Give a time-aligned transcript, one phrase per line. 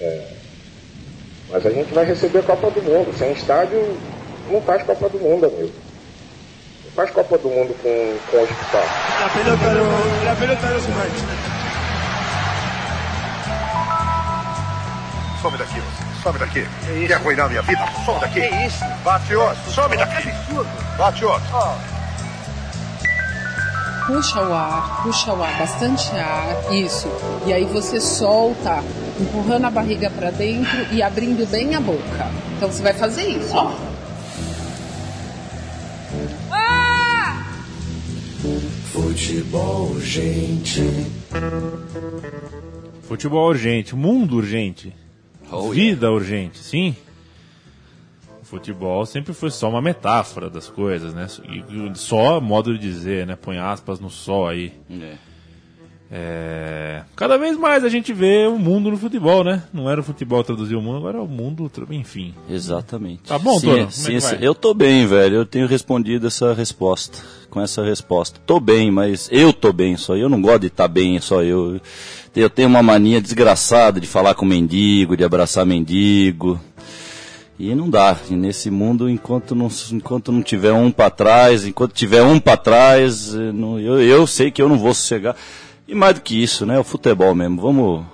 [0.00, 0.26] É,
[1.50, 3.16] mas a gente vai receber a Copa do Mundo.
[3.16, 3.96] Sem estádio,
[4.50, 5.72] não faz Copa do Mundo, amigo.
[6.84, 8.82] Não faz Copa do Mundo com, com hospital.
[9.20, 11.54] La pelota no, la pelota mancha.
[15.42, 16.22] Some daqui, você.
[16.22, 16.66] Some daqui.
[17.06, 17.86] Quer arruinar minha vida?
[18.06, 18.40] Some daqui.
[18.40, 18.84] Que isso?
[19.04, 19.70] Bate outro.
[19.70, 20.32] Some daqui.
[20.96, 21.48] Bate outro.
[24.06, 27.08] Puxa o ar, puxa o ar, bastante ar, isso.
[27.46, 28.82] E aí você solta,
[29.20, 32.30] empurrando a barriga para dentro e abrindo bem a boca.
[32.56, 33.74] Então você vai fazer isso, ó.
[38.92, 40.82] Futebol urgente.
[43.02, 44.94] Futebol urgente, mundo urgente,
[45.72, 46.96] vida urgente, sim.
[48.42, 51.26] O futebol sempre foi só uma metáfora das coisas, né?
[51.48, 53.36] E só modo de dizer, né?
[53.36, 54.72] Põe aspas no só aí.
[56.16, 59.64] É, Cada vez mais a gente vê o mundo no futebol, né?
[59.72, 62.32] Não era o futebol traduzir o mundo, agora é o mundo, enfim.
[62.48, 63.22] Exatamente.
[63.24, 64.38] Tá bom, Sim, é sim, vai?
[64.40, 65.38] eu tô bem, velho.
[65.38, 67.18] Eu tenho respondido essa resposta.
[67.50, 68.38] Com essa resposta.
[68.46, 70.14] Tô bem, mas eu tô bem só.
[70.14, 71.80] Eu não gosto de estar bem só eu.
[72.34, 76.60] Eu tenho uma mania desgraçada de falar com mendigo, de abraçar mendigo.
[77.58, 78.16] E não dá.
[78.30, 82.56] E nesse mundo, enquanto não, enquanto não tiver um pra trás, enquanto tiver um pra
[82.56, 85.36] trás, eh, eu, eu sei que eu não vou sossegar.
[85.86, 86.78] E mais do que isso, né?
[86.78, 87.60] O futebol mesmo.
[87.60, 88.04] Vamos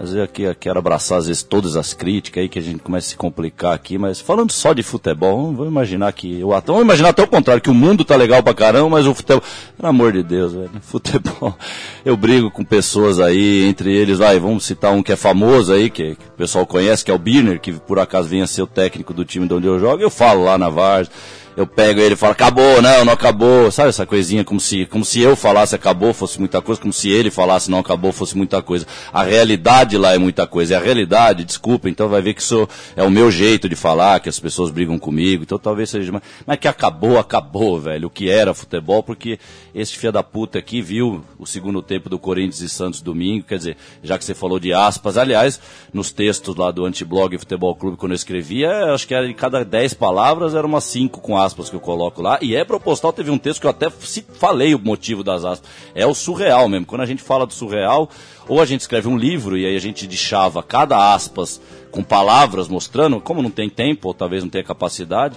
[0.00, 3.08] às vezes aqui, quero abraçar às vezes todas as críticas aí que a gente começa
[3.08, 7.08] a se complicar aqui, mas falando só de futebol, vamos imaginar que eu vamos imaginar
[7.08, 9.42] até o contrário, que o mundo tá legal pra caramba, mas o futebol,
[9.76, 11.56] pelo amor de Deus, velho, futebol.
[12.04, 15.90] Eu brigo com pessoas aí, entre eles, vai, vamos citar um que é famoso aí,
[15.90, 18.68] que, que o pessoal conhece, que é o Birner, que por acaso venha ser o
[18.68, 21.10] técnico do time de onde eu jogo, eu falo lá na Vars,
[21.58, 23.68] eu pego ele e falo, acabou, não, não acabou.
[23.72, 27.10] Sabe essa coisinha como se, como se eu falasse acabou fosse muita coisa, como se
[27.10, 28.86] ele falasse não acabou fosse muita coisa.
[29.12, 30.74] A realidade lá é muita coisa.
[30.74, 34.20] E a realidade, desculpa, então vai ver que isso é o meu jeito de falar,
[34.20, 36.22] que as pessoas brigam comigo, então talvez seja mais.
[36.46, 38.06] Mas que acabou, acabou, velho.
[38.06, 39.40] O que era futebol, porque
[39.74, 43.58] esse filho da puta aqui viu o segundo tempo do Corinthians e Santos domingo, quer
[43.58, 45.60] dizer, já que você falou de aspas, aliás,
[45.92, 49.64] nos textos lá do Antiblog Futebol Clube, quando eu escrevia, acho que era de cada
[49.64, 53.30] 10 palavras, era umas 5 com aspas que eu coloco lá, e é proposital, teve
[53.30, 55.68] um texto que eu até falei o motivo das aspas.
[55.94, 56.86] É o surreal mesmo.
[56.86, 58.08] Quando a gente fala do surreal,
[58.46, 61.60] ou a gente escreve um livro e aí a gente deixava cada aspas
[61.90, 65.36] com palavras mostrando, como não tem tempo, ou talvez não tenha capacidade,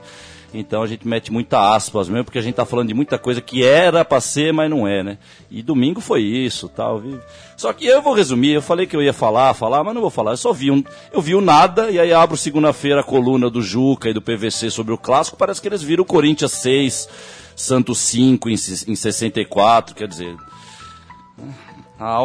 [0.53, 3.39] então a gente mete muita aspas mesmo, porque a gente tá falando de muita coisa
[3.39, 5.17] que era pra ser, mas não é, né?
[5.49, 7.01] E domingo foi isso, tal.
[7.55, 10.09] Só que eu vou resumir, eu falei que eu ia falar, falar, mas não vou
[10.09, 10.31] falar.
[10.31, 13.61] Eu só vi um, eu vi o nada e aí abro segunda-feira a coluna do
[13.61, 17.07] Juca e do PVC sobre o clássico, parece que eles viram o Corinthians 6,
[17.55, 20.35] Santos 5 em, em 64, quer dizer,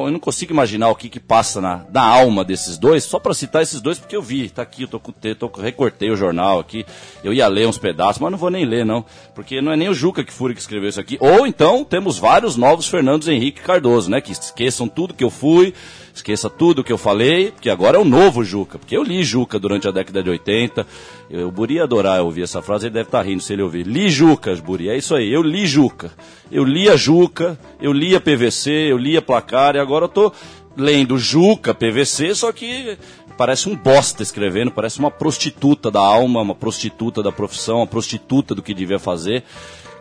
[0.07, 3.35] eu não consigo imaginar o que que passa na, na alma desses dois, só para
[3.35, 6.59] citar esses dois, porque eu vi, tá aqui, eu tô com tô recortei o jornal
[6.59, 6.87] aqui,
[7.23, 9.05] eu ia ler uns pedaços, mas não vou nem ler não,
[9.35, 12.19] porque não é nem o Juca que Fúria que escreveu isso aqui, ou então temos
[12.19, 15.75] vários novos Fernandos Henrique Cardoso, né, que esqueçam tudo que eu fui,
[16.17, 19.59] esqueça tudo que eu falei, porque agora é o novo Juca, porque eu li Juca
[19.59, 20.87] durante a década de 80,
[21.31, 24.09] eu, o Buri adorar ouvir essa frase, ele deve estar rindo se ele ouvir, li
[24.09, 26.11] Jucas, Buri, é isso aí, eu li Juca,
[26.51, 30.09] eu li a Juca, eu li a PVC, eu li a Placar, e agora eu
[30.09, 30.33] tô
[30.77, 32.97] lendo Juca, PVC, só que
[33.37, 38.55] parece um bosta escrevendo, parece uma prostituta da alma, uma prostituta da profissão, uma prostituta
[38.55, 39.45] do que devia fazer.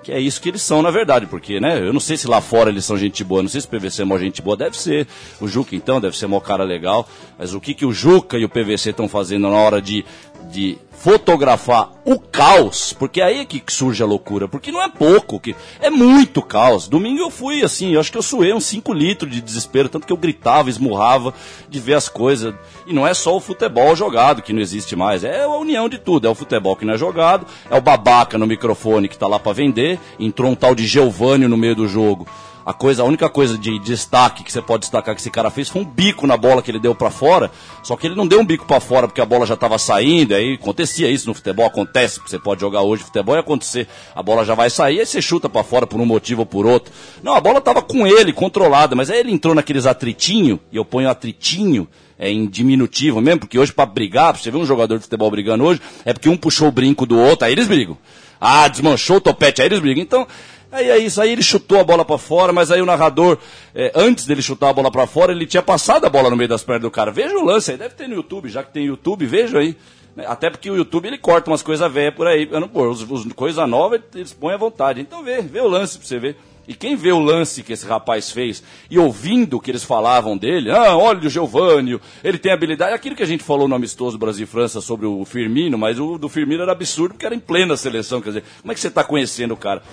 [0.05, 1.79] Que é isso que eles são, na verdade, porque, né?
[1.79, 4.03] Eu não sei se lá fora eles são gente boa, não sei se o PVC
[4.03, 5.07] é mó gente boa, deve ser.
[5.41, 7.09] O Juca, então, deve ser mó cara legal.
[7.39, 10.05] Mas o que, que o Juca e o PVC estão fazendo na hora de,
[10.43, 12.93] de fotografar o caos?
[12.93, 14.47] Porque aí é que surge a loucura.
[14.47, 16.87] Porque não é pouco, que é muito caos.
[16.87, 20.07] Domingo eu fui assim, eu acho que eu suei uns 5 litros de desespero, tanto
[20.07, 21.33] que eu gritava, esmurrava
[21.69, 22.55] de ver as coisas.
[22.87, 25.97] E não é só o futebol jogado que não existe mais, é a união de
[25.97, 26.27] tudo.
[26.27, 29.39] É o futebol que não é jogado, é o babaca no microfone que tá lá
[29.39, 32.27] para vender, entrou um tal de Giovanni no meio do jogo.
[32.65, 35.69] A coisa, a única coisa de destaque que você pode destacar que esse cara fez
[35.69, 37.51] foi um bico na bola que ele deu para fora.
[37.83, 40.33] Só que ele não deu um bico para fora porque a bola já estava saindo.
[40.33, 42.19] Aí acontecia isso no futebol, acontece.
[42.25, 43.87] Você pode jogar hoje futebol e acontecer.
[44.15, 46.65] A bola já vai sair, aí você chuta para fora por um motivo ou por
[46.65, 46.91] outro.
[47.21, 50.83] Não, a bola estava com ele, controlada, mas aí ele entrou naqueles atritinho, e eu
[50.83, 51.87] ponho atritinho
[52.17, 55.29] é, em diminutivo mesmo, porque hoje para brigar, pra você ver um jogador de futebol
[55.29, 57.95] brigando hoje, é porque um puxou o brinco do outro, aí eles brigam.
[58.41, 60.01] Ah, desmanchou o topete, aí eles brigam.
[60.01, 60.27] Então,
[60.75, 63.37] Aí é isso, aí ele chutou a bola pra fora, mas aí o narrador,
[63.73, 66.49] é, antes dele chutar a bola pra fora, ele tinha passado a bola no meio
[66.49, 67.13] das pernas do cara.
[67.13, 69.77] Veja o lance aí, deve ter no YouTube, já que tem YouTube, veja aí.
[70.13, 70.25] Né?
[70.27, 72.45] Até porque o YouTube ele corta umas coisas velhas por aí.
[72.73, 74.99] Pô, os, os coisa nova eles põem à vontade.
[74.99, 76.35] Então vê, vê o lance pra você ver.
[76.67, 80.35] E quem vê o lance que esse rapaz fez e ouvindo o que eles falavam
[80.35, 84.17] dele, ah, olha o Giovânio, ele tem habilidade, aquilo que a gente falou no amistoso
[84.17, 87.39] Brasil e França sobre o Firmino, mas o do Firmino era absurdo porque era em
[87.39, 89.83] plena seleção, quer dizer, como é que você está conhecendo o cara?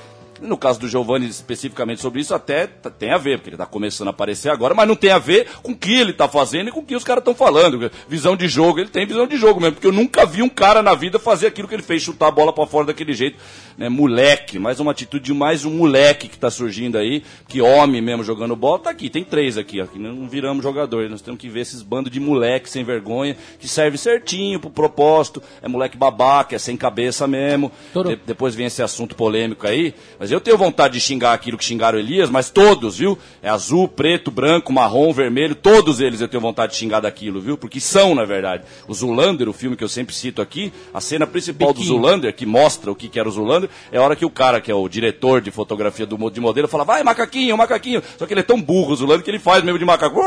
[0.42, 4.08] No caso do Giovanni, especificamente sobre isso, até tem a ver, porque ele está começando
[4.08, 6.72] a aparecer agora, mas não tem a ver com o que ele está fazendo e
[6.72, 7.90] com o que os caras estão falando.
[8.08, 10.82] Visão de jogo, ele tem visão de jogo mesmo, porque eu nunca vi um cara
[10.82, 13.38] na vida fazer aquilo que ele fez, chutar a bola para fora daquele jeito.
[13.76, 13.88] Né?
[13.88, 18.24] Moleque, mais uma atitude de mais um moleque que está surgindo aí, que homem mesmo
[18.24, 21.48] jogando bola, tá aqui, tem três aqui, ó, que não viramos jogadores, nós temos que
[21.48, 26.56] ver esses bandos de moleque sem vergonha, que serve certinho pro propósito, é moleque babaca,
[26.56, 27.70] é sem cabeça mesmo.
[27.94, 31.64] De, depois vem esse assunto polêmico aí, mas eu tenho vontade de xingar aquilo que
[31.64, 33.18] xingaram Elias, mas todos, viu?
[33.42, 37.56] É azul, preto, branco, marrom, vermelho, todos eles eu tenho vontade de xingar daquilo, viu?
[37.56, 38.64] Porque são, na verdade.
[38.86, 41.86] O Zulander, o filme que eu sempre cito aqui, a cena principal Biquinho.
[41.86, 44.31] do Zulander, que mostra o que, que era o Zulander, é a hora que o
[44.31, 48.03] cara, que é o diretor de fotografia do, de modelo, fala, vai, macaquinho, macaquinho.
[48.19, 50.20] Só que ele é tão burro, o Zulander, que ele faz mesmo de macaco.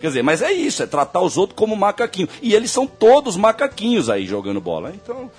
[0.00, 2.28] Quer dizer, mas é isso, é tratar os outros como macaquinho.
[2.42, 4.92] E eles são todos macaquinhos aí jogando bola.
[4.94, 5.30] Então,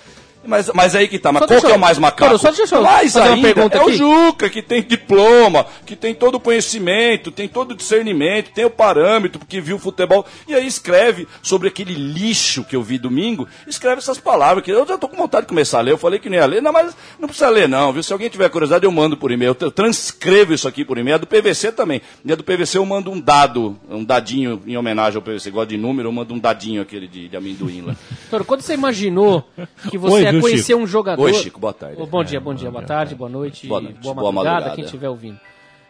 [0.44, 2.36] mas, mas aí que tá, mas qual que é o mais macaco?
[2.38, 3.90] só deixa eu mais fazer ainda, uma pergunta é aqui.
[3.90, 8.64] o Juca, que tem diploma, que tem todo o conhecimento, tem todo o discernimento, tem
[8.64, 13.46] o parâmetro, porque viu futebol, e aí escreve sobre aquele lixo que eu vi domingo,
[13.66, 16.18] escreve essas palavras, que eu já tô com vontade de começar a ler, eu falei
[16.18, 18.02] que não ia ler, não, mas não precisa ler não, viu?
[18.02, 21.18] Se alguém tiver curiosidade, eu mando por e-mail, eu transcrevo isso aqui por e-mail, é
[21.18, 25.16] do PVC também, e é do PVC eu mando um dado, um dadinho em homenagem
[25.16, 27.96] ao PVC, gosta de número, eu mando um dadinho aquele de, de amendoim lá.
[28.30, 29.44] Doutor, quando você imaginou
[29.88, 30.80] que você Oi, viu, conhecer Chico?
[30.80, 31.22] um jogador...
[31.22, 31.96] Oi, Chico, boa tarde.
[32.00, 34.76] Oh, bom dia, bom dia, boa tarde, boa noite, Boa noite, boa boa madrugada, madrugada.
[34.76, 35.38] quem estiver ouvindo.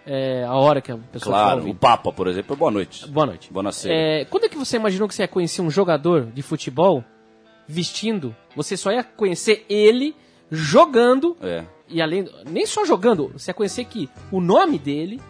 [0.05, 1.75] É, a hora que a pessoa Claro, o.
[1.75, 3.07] Papa, por exemplo, boa noite.
[3.09, 3.53] Boa noite.
[3.53, 3.89] Boa noite.
[3.89, 7.05] É, quando é que você imaginou que você ia conhecer um jogador de futebol
[7.69, 8.35] vestindo?
[8.57, 10.15] Você só ia conhecer ele
[10.51, 11.65] jogando É.
[11.89, 15.21] e além nem só jogando, você ia conhecer que o nome dele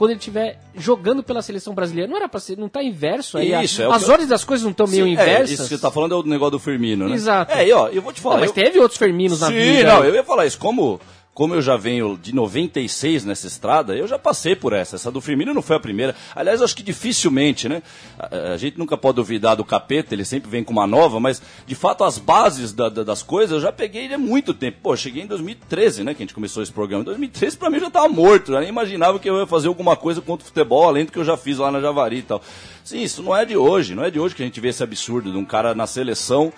[0.00, 3.52] quando ele estiver jogando pela seleção brasileira, não era para ser, não tá inverso aí.
[3.52, 5.50] a- Isso, é o as que- ordens das coisas não estão meio Sim, é, inversas.
[5.50, 7.14] isso que você tá falando é o negócio do Firmino, né?
[7.14, 7.52] Exato.
[7.52, 8.36] É, e ó, eu vou te falar.
[8.36, 9.92] Não, mas eu- teve outros Ferminos na Sim, vida.
[9.92, 10.56] não, eu ia falar isso.
[10.58, 10.98] Como,
[11.40, 14.96] como eu já venho de 96 nessa estrada, eu já passei por essa.
[14.96, 16.14] Essa do Firmino não foi a primeira.
[16.36, 17.82] Aliás, acho que dificilmente, né?
[18.18, 21.40] A, a gente nunca pode duvidar do capeta, ele sempre vem com uma nova, mas
[21.66, 24.76] de fato as bases da- da- das coisas eu já peguei há muito tempo.
[24.82, 26.12] Pô, cheguei em 2013, né?
[26.12, 27.00] Que a gente começou esse programa.
[27.00, 29.68] Em 2013 pra mim eu já tava morto, eu nem imaginava que eu ia fazer
[29.68, 32.22] alguma coisa contra o futebol, além do que eu já fiz lá na Javari e
[32.22, 32.42] tal.
[32.84, 34.82] Sim, isso não é de hoje, não é de hoje que a gente vê esse
[34.82, 36.52] absurdo de um cara na seleção.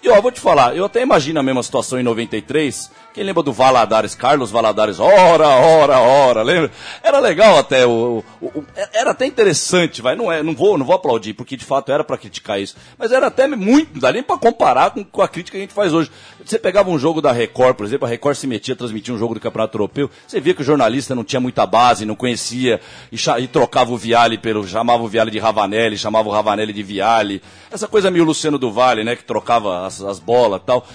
[0.00, 2.88] E ó, vou te falar, eu até imagino a mesma situação em 93.
[3.18, 5.00] Quem lembra do Valadares, Carlos Valadares?
[5.00, 6.70] Ora, ora, ora, lembra?
[7.02, 10.86] Era legal até o, o- o- era até interessante, vai, não é, não vou, não
[10.86, 14.12] vou aplaudir, porque de fato era pra criticar isso, mas era até muito, não dá
[14.12, 16.12] nem pra comparar com, com a crítica que a gente faz hoje.
[16.44, 19.18] Você pegava um jogo da Record, por exemplo, a Record se metia a transmitir um
[19.18, 22.80] jogo do Campeonato Europeu, você via que o jornalista não tinha muita base, não conhecia
[23.10, 26.84] e, e trocava o Viale pelo, chamava o Viale de Ravanelli, chamava o Ravanelli de
[26.84, 27.42] Viale.
[27.68, 30.86] Essa coisa meio Luciano do Vale, né, que trocava as, as bolas e tal.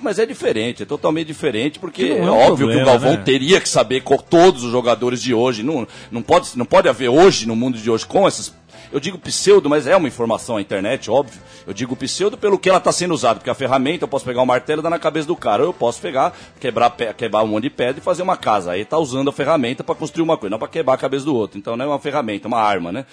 [0.00, 3.12] Mas é diferente, é totalmente diferente, porque Que é é óbvio que o problema, Galvão
[3.12, 3.22] né?
[3.24, 5.62] teria que saber com todos os jogadores de hoje.
[5.62, 8.54] Não, não, pode, não pode haver hoje, no mundo de hoje, com essas.
[8.92, 11.40] Eu digo pseudo, mas é uma informação à internet, óbvio.
[11.66, 14.42] Eu digo pseudo pelo que ela está sendo usada, porque a ferramenta eu posso pegar
[14.42, 17.46] um martelo e dar na cabeça do cara, ou eu posso pegar, quebrar, quebrar um
[17.46, 18.72] monte de pedra e fazer uma casa.
[18.72, 21.34] Aí tá usando a ferramenta para construir uma coisa, não para quebrar a cabeça do
[21.34, 21.58] outro.
[21.58, 23.06] Então não é uma ferramenta, é uma arma, né?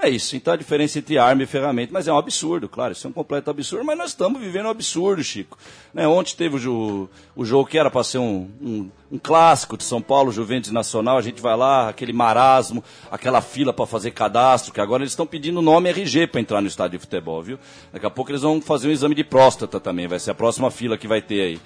[0.00, 0.36] É isso.
[0.36, 3.12] Então a diferença entre arma e ferramenta, mas é um absurdo, claro, isso é um
[3.12, 5.58] completo absurdo, mas nós estamos vivendo um absurdo, Chico.
[5.92, 9.82] Né, ontem teve o, o jogo que era para ser um, um- um clássico de
[9.82, 14.72] São Paulo, Juventus Nacional, a gente vai lá, aquele marasmo, aquela fila para fazer cadastro,
[14.72, 17.58] que agora eles estão pedindo nome RG para entrar no estádio de futebol, viu?
[17.92, 20.70] Daqui a pouco eles vão fazer um exame de próstata também, vai ser a próxima
[20.70, 21.60] fila que vai ter aí.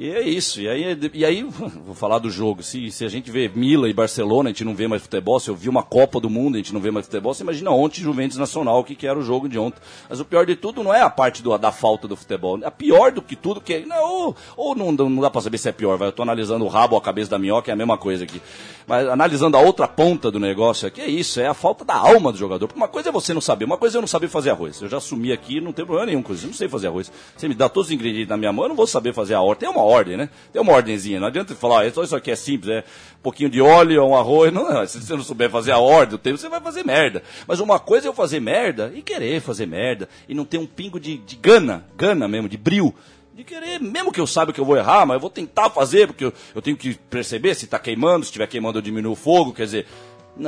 [0.00, 0.60] E é isso.
[0.60, 1.42] E aí, e aí
[1.84, 2.62] vou falar do jogo.
[2.62, 5.40] Se, se a gente vê Milan e Barcelona, a gente não vê mais futebol.
[5.40, 7.34] Se eu vi uma Copa do Mundo, a gente não vê mais futebol.
[7.34, 9.80] Você imagina ontem Juventus Nacional, o que, que era o jogo de ontem.
[10.08, 12.60] Mas o pior de tudo não é a parte do, da falta do futebol.
[12.64, 15.58] A pior do que tudo, que é, não, ou, ou não, não dá pra saber
[15.58, 15.98] se é pior.
[15.98, 18.22] Vai, eu tô analisando o rabo ou a cabeça da minhoca, é a mesma coisa
[18.22, 18.40] aqui.
[18.86, 22.30] Mas analisando a outra ponta do negócio aqui, é isso, é a falta da alma
[22.30, 22.68] do jogador.
[22.68, 24.80] Porque uma coisa é você não saber, uma coisa é eu não saber fazer arroz.
[24.80, 26.44] Eu já assumi aqui, não tem problema nenhum com isso.
[26.44, 27.10] Eu não sei fazer arroz.
[27.36, 29.42] Você me dá todos os ingredientes na minha mão, eu não vou saber fazer a
[29.42, 29.68] ordem.
[29.68, 30.28] Tem uma ordem, né?
[30.52, 31.18] Tem uma ordenzinha.
[31.18, 32.84] Não adianta falar, ah, só isso aqui é simples, é
[33.18, 34.52] um pouquinho de óleo, um arroz.
[34.52, 34.86] Não, não.
[34.86, 37.22] Se você não souber fazer a ordem do tempo, você vai fazer merda.
[37.46, 40.08] Mas uma coisa é eu fazer merda e querer fazer merda.
[40.28, 42.94] E não ter um pingo de, de gana, gana mesmo, de bril
[43.38, 46.08] de querer, mesmo que eu saiba que eu vou errar, mas eu vou tentar fazer,
[46.08, 49.14] porque eu, eu tenho que perceber se está queimando, se estiver queimando eu diminuo o
[49.14, 49.86] fogo, quer dizer,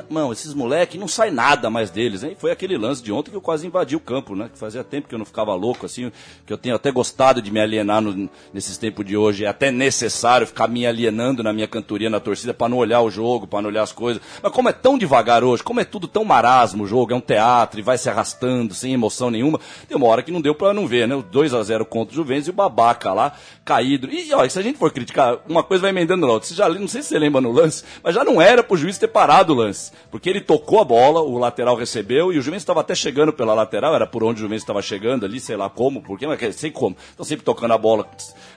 [0.09, 2.37] Não, esses moleques não sai nada mais deles, hein?
[2.38, 4.49] Foi aquele lance de ontem que eu quase invadi o campo, né?
[4.52, 6.12] Que fazia tempo que eu não ficava louco, assim,
[6.47, 9.44] que eu tenho até gostado de me alienar no, nesses tempos de hoje.
[9.44, 13.11] É até necessário ficar me alienando na minha cantoria, na torcida, para não olhar o
[13.11, 14.23] jogo, para não olhar as coisas.
[14.40, 17.20] Mas como é tão devagar hoje, como é tudo tão marasmo o jogo, é um
[17.20, 20.73] teatro e vai se arrastando, sem emoção nenhuma, tem uma hora que não deu para
[20.73, 21.16] não ver, né?
[21.16, 23.32] O 2 a 0 contra o Juventus e o babaca lá,
[23.64, 24.09] caído.
[24.09, 26.49] E, ó, se a gente for criticar, uma coisa vai emendando na outra.
[26.49, 28.97] Você já, não sei se você lembra no lance, mas já não era pro juiz
[28.97, 29.79] ter parado o lance.
[30.10, 33.54] Porque ele tocou a bola, o lateral recebeu, e o Juventus estava até chegando pela
[33.54, 36.70] lateral, era por onde o Juventus estava chegando ali, sei lá como, porque, mas sei
[36.70, 36.96] como.
[37.14, 38.08] Então sempre tocando a bola,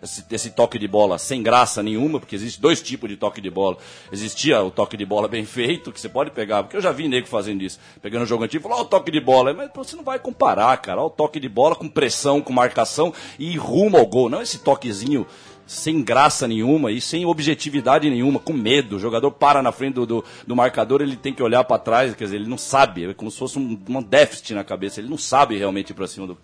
[0.02, 3.50] esse, esse, toque de bola sem graça nenhuma, porque existe dois tipos de toque de
[3.50, 3.78] bola.
[4.12, 7.08] Existia o toque de bola bem feito, que você pode pegar, porque eu já vi
[7.08, 10.04] nego fazendo isso, pegando o jogo antigo, falou, o toque de bola, mas você não
[10.04, 14.06] vai comparar, cara, ó, o toque de bola com pressão, com marcação e rumo ao
[14.06, 15.26] gol, não esse toquezinho
[15.66, 18.96] sem graça nenhuma e sem objetividade nenhuma, com medo.
[18.96, 22.14] O jogador para na frente do, do, do marcador, ele tem que olhar para trás,
[22.16, 25.10] quer dizer, ele não sabe, é como se fosse um, um déficit na cabeça, ele
[25.10, 26.38] não sabe realmente ir para cima do,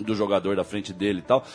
[0.00, 1.46] do jogador da frente dele e tal.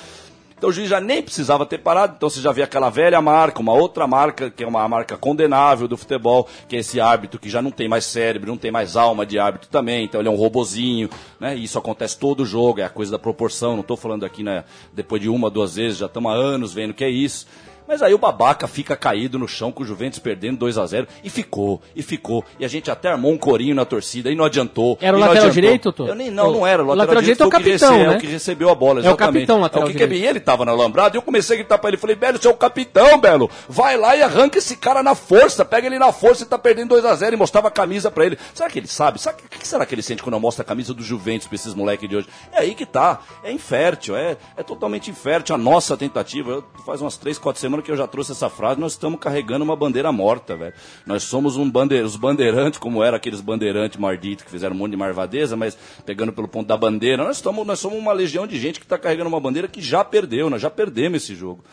[0.58, 3.62] Então o juiz já nem precisava ter parado, então você já vê aquela velha marca,
[3.62, 7.48] uma outra marca, que é uma marca condenável do futebol, que é esse árbitro que
[7.48, 10.32] já não tem mais cérebro, não tem mais alma de árbitro também, então ele é
[10.32, 11.56] um robozinho, né?
[11.56, 14.64] E isso acontece todo jogo, é a coisa da proporção, não estou falando aqui, né,
[14.94, 17.46] depois de uma, duas vezes, já estamos há anos vendo que é isso.
[17.88, 21.08] Mas aí o babaca fica caído no chão com o Juventus perdendo 2 a 0
[21.24, 22.44] e ficou, e ficou.
[22.60, 24.98] E a gente até armou um corinho na torcida e não adiantou.
[25.02, 26.08] Era o lateral direito, Tô?
[26.08, 26.84] Eu nem, não, não era.
[26.84, 28.14] O lateral, lateral direito é o capitão, recebe, né?
[28.14, 29.22] É o que recebeu a bola, exatamente.
[29.22, 31.22] É o capitão lateral é o que, que E ele tava na lambrada e eu
[31.22, 31.98] comecei a gritar pra ele.
[31.98, 33.50] Falei, Belo, você é o capitão, Belo.
[33.70, 35.64] Vai lá e arranca esse cara na força.
[35.64, 38.26] Pega ele na força e tá perdendo 2 a 0 e mostrava a camisa pra
[38.26, 38.38] ele.
[38.54, 39.20] Será que ele sabe?
[39.20, 41.74] Sabe o que será que ele sente quando mostra a camisa do Juventus pra esses
[41.74, 42.28] moleques de hoje?
[42.52, 43.20] É aí que tá.
[43.44, 46.52] É infértil, é, é totalmente infértil a nossa tentativa.
[46.52, 49.64] Eu, faz umas 3, 4 semanas que eu já trouxe essa frase, nós estamos carregando
[49.64, 50.74] uma bandeira morta, velho.
[51.06, 54.92] Nós somos um bandeira, os bandeirantes, como eram aqueles bandeirantes marditos que fizeram um monte
[54.92, 57.24] de marvadeza, mas pegando pelo ponto da bandeira.
[57.24, 60.04] Nós, estamos, nós somos uma legião de gente que está carregando uma bandeira que já
[60.04, 61.64] perdeu, nós já perdemos esse jogo.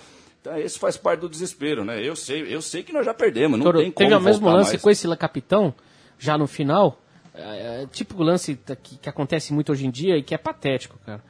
[0.41, 2.07] Então, esse faz parte do desespero, né?
[2.07, 4.47] Eu sei, eu sei que nós já perdemos, não Toro, tem como Teve o mesmo
[4.47, 4.83] lance mais.
[4.83, 5.75] com esse capitão,
[6.19, 7.01] já no final,
[7.35, 10.39] é, é, tipo o lance que, que acontece muito hoje em dia e que é
[10.39, 11.23] patético, cara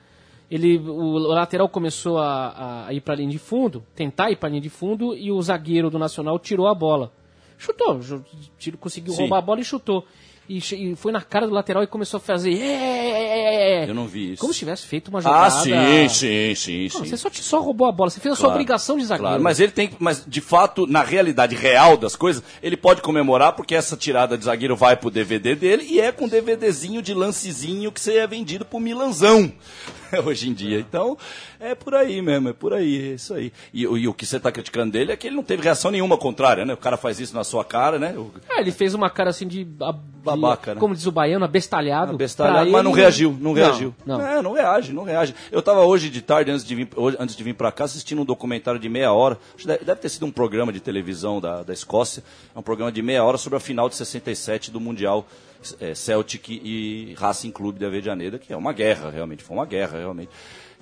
[0.50, 4.48] ele, o lateral começou a, a ir para a linha de fundo, tentar ir para
[4.48, 7.12] a linha de fundo, e o zagueiro do Nacional tirou a bola.
[7.56, 8.00] Chutou,
[8.78, 9.22] conseguiu Sim.
[9.22, 10.04] roubar a bola e chutou.
[10.46, 12.52] E, e, foi na cara do lateral e começou a fazer.
[12.54, 14.40] É, eu não vi isso.
[14.40, 15.46] Como se tivesse feito uma jogada.
[15.46, 16.82] Ah, sim, sim, sim.
[16.92, 17.10] Não, sim.
[17.10, 19.28] Você só, só roubou a bola, você fez a claro, sua obrigação de zagueiro.
[19.28, 19.90] Claro, mas ele tem.
[19.98, 24.44] Mas de fato, na realidade real das coisas, ele pode comemorar porque essa tirada de
[24.44, 28.66] zagueiro vai pro DVD dele e é com DVDzinho de lancezinho que você é vendido
[28.66, 29.50] pro Milanzão.
[30.24, 30.78] hoje em dia.
[30.78, 31.16] Então,
[31.58, 33.52] é por aí mesmo, é por aí, é isso aí.
[33.72, 36.16] E, e o que você está criticando dele é que ele não teve reação nenhuma
[36.16, 36.74] contrária, né?
[36.74, 38.14] O cara faz isso na sua cara, né?
[38.16, 38.30] O...
[38.48, 39.64] É, ele fez uma cara assim de.
[40.24, 40.80] Babaca, né?
[40.80, 42.12] Como diz o baiano, abestalhado.
[42.12, 43.94] Abestalhado, mas não reagiu, não reagiu.
[44.06, 44.26] Não, não.
[44.26, 45.34] É, não reage, não reage.
[45.52, 48.22] Eu estava hoje de tarde, antes de vir, hoje, antes de vir para cá, assistindo
[48.22, 49.38] um documentário de meia hora.
[49.64, 52.22] Deve, ter sido um programa de televisão da, da Escócia.
[52.54, 55.53] É um programa de meia hora sobre a final de 67 do Mundial é,
[55.94, 60.30] Celtic e Racing Clube da Avejaneda, que é uma guerra, realmente, foi uma guerra, realmente.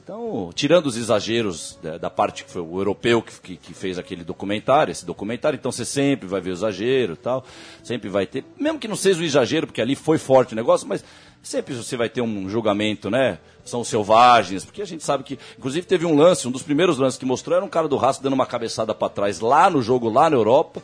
[0.04, 3.98] Então, tirando os exageros da, da parte que foi o europeu que, que, que, fez
[3.98, 7.44] aquele documentário, esse documentário, então você sempre vai ver o exagero tal,
[7.84, 10.88] sempre vai ter, mesmo que não seja o exagero, porque ali foi forte o negócio,
[10.88, 11.04] mas
[11.40, 13.38] sempre você vai ter um julgamento, né?
[13.64, 17.16] São selvagens, porque a gente sabe que, inclusive teve um lance, um dos primeiros lances
[17.16, 20.08] que mostrou era um cara do Racing dando uma cabeçada para trás lá no jogo,
[20.08, 20.82] lá na Europa,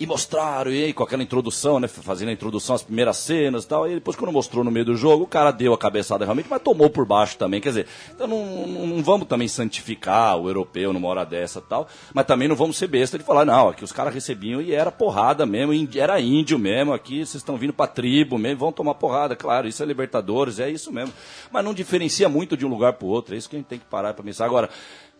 [0.00, 1.86] e mostraram, e aí, com aquela introdução, né?
[1.86, 3.86] Fazendo a introdução, as primeiras cenas e tal.
[3.86, 6.62] E depois, quando mostrou no meio do jogo, o cara deu a cabeçada realmente, mas
[6.62, 7.60] tomou por baixo também.
[7.60, 11.86] Quer dizer, então não, não, não vamos também santificar o europeu numa hora dessa tal,
[12.14, 14.90] mas também não vamos ser besta de falar, não, aqui os caras recebiam e era
[14.90, 19.36] porrada mesmo, era índio mesmo, aqui vocês estão vindo pra tribo mesmo, vão tomar porrada,
[19.36, 21.12] claro, isso é Libertadores, é isso mesmo.
[21.50, 23.78] Mas não diferencia muito de um lugar pro outro, é isso que a gente tem
[23.78, 24.46] que parar para pensar.
[24.46, 24.70] Agora,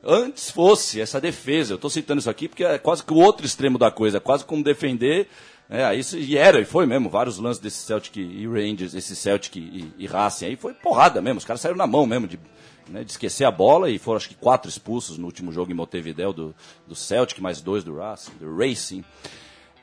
[0.02, 1.72] antes fosse essa defesa.
[1.72, 4.20] Eu estou citando isso aqui porque é quase que o outro extremo da coisa, é
[4.20, 5.28] quase como defender.
[5.68, 9.54] É, isso, e era, e foi mesmo, vários lances desse Celtic e Rangers, esse Celtic
[9.54, 12.40] e, e Racing aí, foi porrada mesmo, os caras saíram na mão mesmo de,
[12.88, 15.74] né, de esquecer a bola e foram acho que quatro expulsos no último jogo em
[15.74, 16.54] Montevideo do,
[16.88, 19.04] do Celtic, mais dois do Racing, do Racing.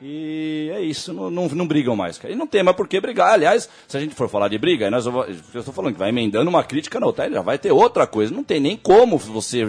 [0.00, 2.32] E é isso, não, não, não, brigam mais, cara.
[2.32, 3.32] E não tem mais por que brigar.
[3.32, 5.24] Aliás, se a gente for falar de briga, nós, eu
[5.54, 8.32] estou falando que vai emendando uma crítica na outra, já vai ter outra coisa.
[8.32, 9.64] Não tem nem como você,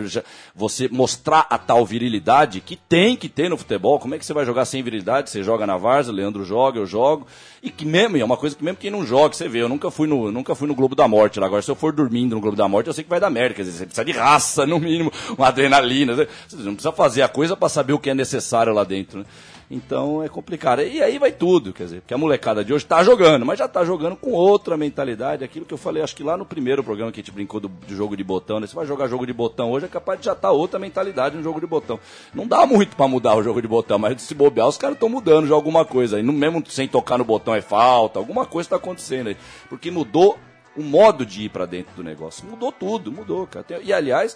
[0.53, 3.97] você mostrar a tal virilidade que tem que ter no futebol.
[3.97, 5.31] Como é que você vai jogar sem virilidade?
[5.31, 7.25] Você joga na Varsa, o Leandro joga, eu jogo.
[7.63, 9.89] E que mesmo, é uma coisa que mesmo quem não joga, você vê, eu nunca
[9.89, 11.47] fui no, nunca fui no Globo da Morte lá.
[11.47, 13.55] Agora, se eu for dormindo no Globo da Morte, eu sei que vai dar merda.
[13.55, 16.13] Quer dizer, você precisa de raça, no mínimo, uma adrenalina.
[16.15, 19.25] Você não precisa fazer a coisa para saber o que é necessário lá dentro, né?
[19.71, 20.81] Então é complicado.
[20.81, 23.67] E aí vai tudo, quer dizer, porque a molecada de hoje tá jogando, mas já
[23.67, 25.43] tá jogando com outra mentalidade.
[25.43, 27.67] Aquilo que eu falei, acho que lá no primeiro programa que a gente brincou do,
[27.67, 28.65] do jogo de botão, né?
[28.65, 31.43] Você vai jogar jogo de botão hoje, é capaz de já tá outra mentalidade no
[31.43, 31.99] jogo de botão.
[32.33, 35.07] Não dá muito para mudar o jogo de botão, mas se bobear, os caras estão
[35.07, 36.17] mudando já alguma coisa.
[36.17, 39.37] aí mesmo sem tocar no botão é falta, alguma coisa tá acontecendo aí.
[39.69, 40.39] Porque mudou
[40.75, 42.47] o modo de ir para dentro do negócio.
[42.47, 43.65] Mudou tudo, mudou, cara.
[43.83, 44.35] E aliás,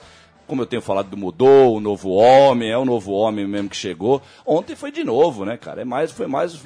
[0.53, 3.75] como eu tenho falado do mudou, o novo homem, é o novo homem mesmo que
[3.75, 4.22] chegou.
[4.45, 5.81] Ontem foi de novo, né, cara?
[5.81, 6.62] É mais, foi mais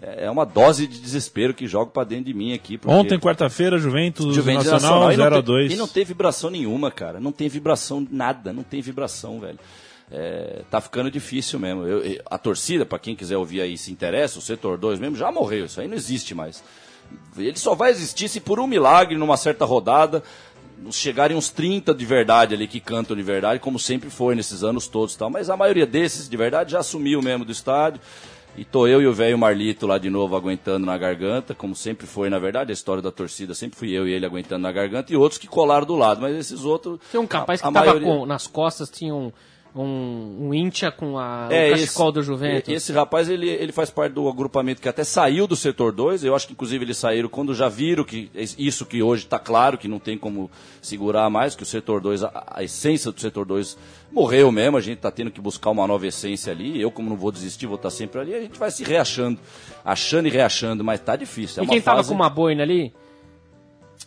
[0.00, 2.80] é uma dose de desespero que jogo para dentro de mim aqui.
[2.86, 7.20] Ontem, quarta-feira, Juventus, Juventus Nacional, 0 a 2 E não tem vibração nenhuma, cara.
[7.20, 9.58] Não tem vibração nada, não tem vibração, velho.
[10.10, 11.86] É, tá ficando difícil mesmo.
[11.86, 15.30] Eu, a torcida, para quem quiser ouvir aí se interessa, o setor 2 mesmo já
[15.30, 16.64] morreu, isso aí não existe mais.
[17.36, 20.22] Ele só vai existir se por um milagre, numa certa rodada,
[20.90, 24.86] chegarem uns 30 de verdade ali que cantam de verdade, como sempre foi nesses anos
[24.86, 25.30] todos tal.
[25.30, 28.00] Mas a maioria desses de verdade já sumiu mesmo do estádio.
[28.56, 32.06] E tô eu e o velho Marlito lá de novo aguentando na garganta, como sempre
[32.06, 35.12] foi, na verdade, a história da torcida sempre fui eu e ele aguentando na garganta,
[35.12, 36.98] e outros que colaram do lado, mas esses outros.
[37.12, 38.08] Tem um capaz a, a que tava maioria...
[38.08, 39.30] com, nas costas, tinha um
[39.82, 42.72] um, um Intia com a, é, o cachecol esse, do Juventus.
[42.72, 46.24] Esse rapaz, ele, ele faz parte do agrupamento que até saiu do setor 2.
[46.24, 49.76] Eu acho que, inclusive, eles saíram quando já viram que isso que hoje está claro,
[49.78, 53.44] que não tem como segurar mais, que o setor 2, a, a, essência do setor
[53.44, 53.76] 2
[54.10, 54.76] morreu mesmo.
[54.76, 56.80] A gente está tendo que buscar uma nova essência ali.
[56.80, 58.34] Eu, como não vou desistir, vou estar tá sempre ali.
[58.34, 59.38] A gente vai se reachando,
[59.84, 61.62] achando e reachando, mas tá difícil.
[61.62, 61.96] É e quem fase...
[61.96, 62.92] tava com uma boina ali?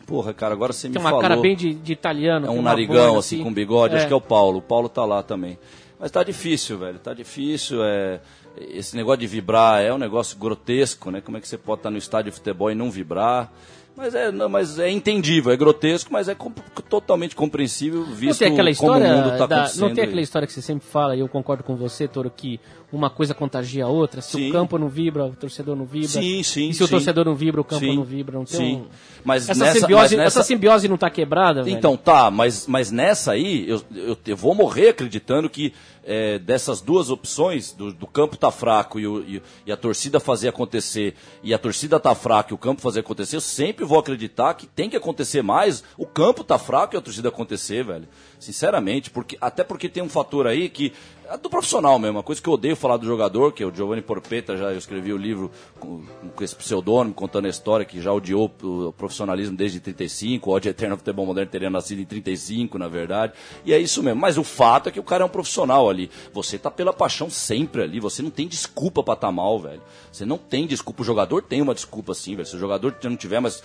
[0.10, 1.22] Porra, cara, agora você me Tem uma falou.
[1.22, 2.48] cara bem de, de italiano.
[2.48, 3.94] É um narigão, assim, assim, com bigode.
[3.94, 3.98] É.
[4.00, 4.58] Acho que é o Paulo.
[4.58, 5.60] O Paulo tá lá também.
[6.00, 6.98] Mas tá difícil, velho.
[6.98, 7.84] Tá difícil.
[7.84, 8.20] É...
[8.58, 11.22] Esse negócio de vibrar é um negócio grotesco, né?
[11.22, 13.52] Como é que você pode estar no estádio de futebol e não vibrar?
[13.96, 18.48] Mas é, não, mas é entendível, é grotesco, mas é comp totalmente compreensível visto não
[18.48, 19.82] tem aquela história como o mundo está acontecendo.
[19.82, 22.62] Não tem aquela história que você sempre fala, e eu concordo com você, Toro, que
[22.92, 24.22] uma coisa contagia a outra.
[24.22, 24.50] Se sim.
[24.50, 26.08] o campo não vibra, o torcedor não vibra.
[26.08, 26.70] Sim, sim.
[26.70, 28.38] E se o torcedor não vibra, o campo não vibra.
[28.38, 28.76] Não tem sim.
[28.78, 28.86] Um...
[29.24, 30.40] Mas essa, nessa, simbiose, mas nessa...
[30.40, 32.04] essa simbiose não está quebrada, Então, velho?
[32.04, 37.12] tá, mas, mas nessa aí, eu, eu, eu vou morrer acreditando que é, dessas duas
[37.12, 41.54] opções, do, do campo tá fraco e, o, e, e, a torcida fazer acontecer, e
[41.54, 44.90] a torcida tá fraca e o campo fazer acontecer, eu sempre vou acreditar que tem
[44.90, 48.08] que acontecer mais, o campo tá fraco e a torcida acontecer, velho.
[48.40, 50.94] Sinceramente, porque, até porque tem um fator aí que
[51.30, 53.74] é do profissional mesmo, uma coisa que eu odeio falar do jogador, que é o
[53.74, 56.04] Giovanni Porpeta, já eu escrevi o livro com,
[56.36, 60.72] com esse pseudônimo, contando a história que já odiou o profissionalismo desde 35, o ódio
[60.72, 64.44] eterno futebol moderno teria nascido em 35, na verdade, e é isso mesmo, mas o
[64.44, 68.00] fato é que o cara é um profissional ali, você tá pela paixão sempre ali,
[68.00, 71.62] você não tem desculpa para tá mal, velho, você não tem desculpa, o jogador tem
[71.62, 73.62] uma desculpa sim, velho, se o jogador não tiver, mas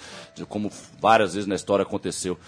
[0.51, 2.39] como várias vezes na história aconteceu,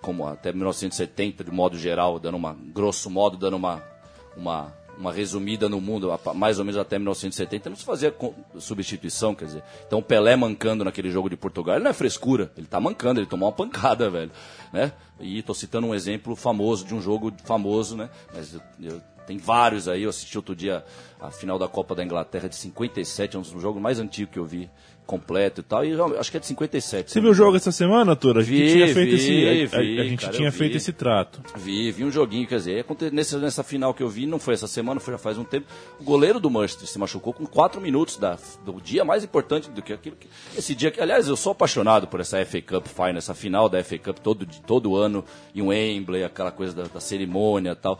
[0.00, 3.97] como até 1970, de modo geral, dando uma, grosso modo, dando uma
[4.38, 8.14] uma, uma resumida no mundo, mais ou menos até 1970, não se fazia
[8.58, 9.62] substituição, quer dizer.
[9.86, 13.20] Então o Pelé mancando naquele jogo de Portugal, ele não é frescura, ele tá mancando,
[13.20, 14.30] ele tomou uma pancada, velho.
[14.72, 14.92] Né?
[15.20, 18.08] E tô citando um exemplo famoso, de um jogo famoso, né?
[18.32, 20.84] Mas eu, eu, tem vários aí, eu assisti outro dia
[21.20, 24.38] a final da Copa da Inglaterra de 57, é um dos jogos mais antigos que
[24.38, 24.70] eu vi
[25.08, 27.10] completo e tal, e acho que é de 57.
[27.10, 28.40] Você viu o jogo essa semana, Tura?
[28.40, 30.76] A gente vi, tinha feito vi, esse, a, vi, a, a gente cara, tinha feito
[30.76, 31.40] esse trato.
[31.56, 34.66] Vi, vi um joguinho, quer dizer, nessa, nessa final que eu vi, não foi essa
[34.66, 35.66] semana, foi já faz um tempo,
[35.98, 39.80] o goleiro do Manchester se machucou com 4 minutos da, do dia mais importante do
[39.80, 43.16] que aquilo que, esse dia que, aliás, eu sou apaixonado por essa FA Cup Final,
[43.16, 47.70] essa final da FA Cup todo, todo ano, em Wembley, aquela coisa da, da cerimônia
[47.70, 47.98] e tal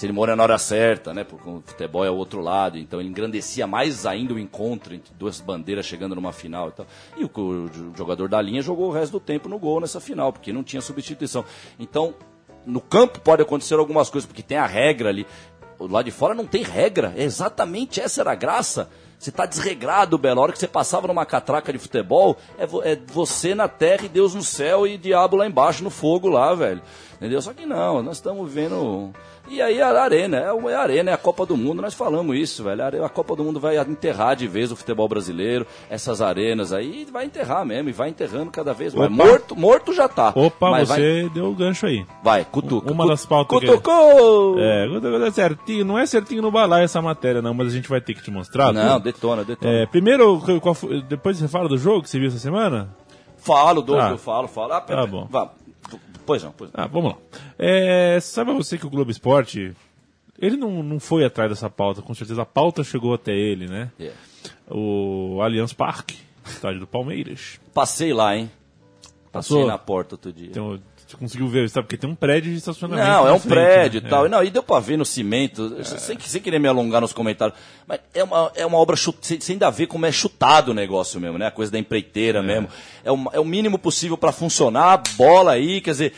[0.00, 1.24] cerimônia na hora certa, né?
[1.24, 5.12] Porque o futebol é o outro lado, então ele engrandecia mais ainda o encontro entre
[5.14, 6.86] duas bandeiras chegando numa final e tal.
[7.18, 10.32] E o, o, jogador da linha jogou o resto do tempo no gol nessa final,
[10.32, 11.44] porque não tinha substituição.
[11.78, 12.14] Então,
[12.64, 15.26] no campo pode acontecer algumas coisas, porque tem a regra ali.
[15.78, 18.88] Lá de fora não tem regra, é exatamente essa era a graça.
[19.18, 20.40] Você está desregrado, Belo.
[20.40, 24.06] A hora que você passava numa catraca de futebol, é, vo é, você na terra
[24.06, 26.80] e Deus no céu e diabo lá embaixo no fogo lá, velho.
[27.16, 27.42] Entendeu?
[27.42, 29.12] Só que não, nós estamos vivendo
[29.50, 32.36] e aí a Arena, é, é a Arena, é a Copa do Mundo, nós falamos
[32.36, 33.04] isso, velho.
[33.04, 37.24] A Copa do Mundo vai enterrar de vez o futebol brasileiro, essas arenas aí, vai
[37.24, 39.10] enterrar mesmo, e vai enterrando cada vez mais.
[39.10, 40.32] Morto, morto já tá.
[40.34, 41.30] Opa, você vai...
[41.30, 42.06] deu o gancho aí.
[42.22, 42.92] Vai, cutuca.
[42.92, 44.54] Uma das pautas Cutucou!
[44.54, 44.62] Que...
[44.62, 45.84] É, cutucou certinho.
[45.84, 48.30] Não é certinho no balaio essa matéria, não, mas a gente vai ter que te
[48.30, 48.72] mostrar.
[48.72, 49.04] Não, tudo.
[49.04, 49.72] detona, detona.
[49.72, 50.40] É, primeiro,
[51.08, 52.94] depois você fala do jogo que você viu essa semana?
[53.36, 54.12] Falo, Douglas, ah.
[54.12, 54.72] eu falo, falo.
[54.74, 55.26] Ah, pera, tá bom.
[55.28, 55.50] Vá.
[56.30, 56.84] Pois não, pois não.
[56.84, 57.18] Ah, vamos lá.
[57.58, 59.74] É, sabe você que o Globo Esporte,
[60.38, 63.90] ele não, não foi atrás dessa pauta, com certeza a pauta chegou até ele, né?
[63.98, 64.16] Yeah.
[64.70, 66.16] O Allianz Parque,
[66.46, 67.58] estádio do Palmeiras.
[67.74, 68.48] Passei lá, hein?
[69.32, 69.66] Passei Passou?
[69.66, 70.50] na porta outro dia.
[70.50, 71.86] Então, você conseguiu ver, sabe?
[71.86, 73.06] Porque tem um prédio de estacionamento.
[73.06, 74.06] Não, é um frente, prédio né?
[74.06, 74.26] e tal.
[74.26, 74.28] É.
[74.28, 78.00] Não, e deu pra ver no cimento, sem, sem querer me alongar nos comentários, mas
[78.14, 81.46] é uma, é uma obra sem, ainda ver como é chutado o negócio mesmo, né?
[81.46, 82.68] A coisa da empreiteira mesmo.
[83.04, 86.12] É o, é o mínimo possível pra funcionar, bola aí, quer dizer.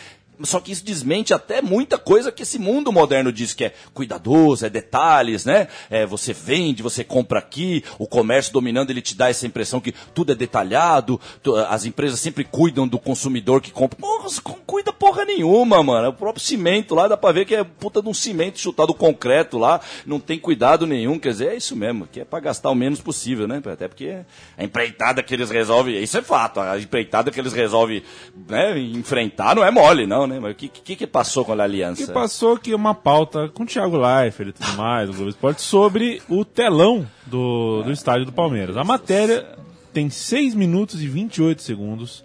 [0.44, 4.66] Só que isso desmente até muita coisa que esse mundo moderno diz que é cuidadoso,
[4.66, 5.68] é detalhes, né?
[5.90, 9.94] É, você vende, você compra aqui, o comércio dominando, ele te dá essa impressão que
[10.14, 11.20] tudo é detalhado,
[11.68, 13.98] as empresas sempre cuidam do consumidor que compra.
[14.22, 16.09] Você não cuida porra nenhuma, mano.
[16.09, 19.59] O próprio cimento lá, dá pra ver que é puta de um cimento chutado concreto
[19.59, 22.74] lá, não tem cuidado nenhum, quer dizer, é isso mesmo, que é pra gastar o
[22.74, 23.61] menos possível, né?
[23.64, 24.18] Até porque
[24.57, 28.02] a empreitada que eles resolvem, isso é fato, a empreitada que eles resolvem
[28.48, 30.32] né, enfrentar não é mole, não, né?
[30.40, 32.05] Mas o que, que, que passou com a aliança?
[32.05, 35.62] que passou que uma pauta com o Thiago Leifert e tudo mais, do Globo Esporte,
[35.62, 38.77] sobre o telão do, do estádio do Palmeiras.
[38.77, 39.47] A matéria
[39.92, 42.25] tem 6 minutos e 28 segundos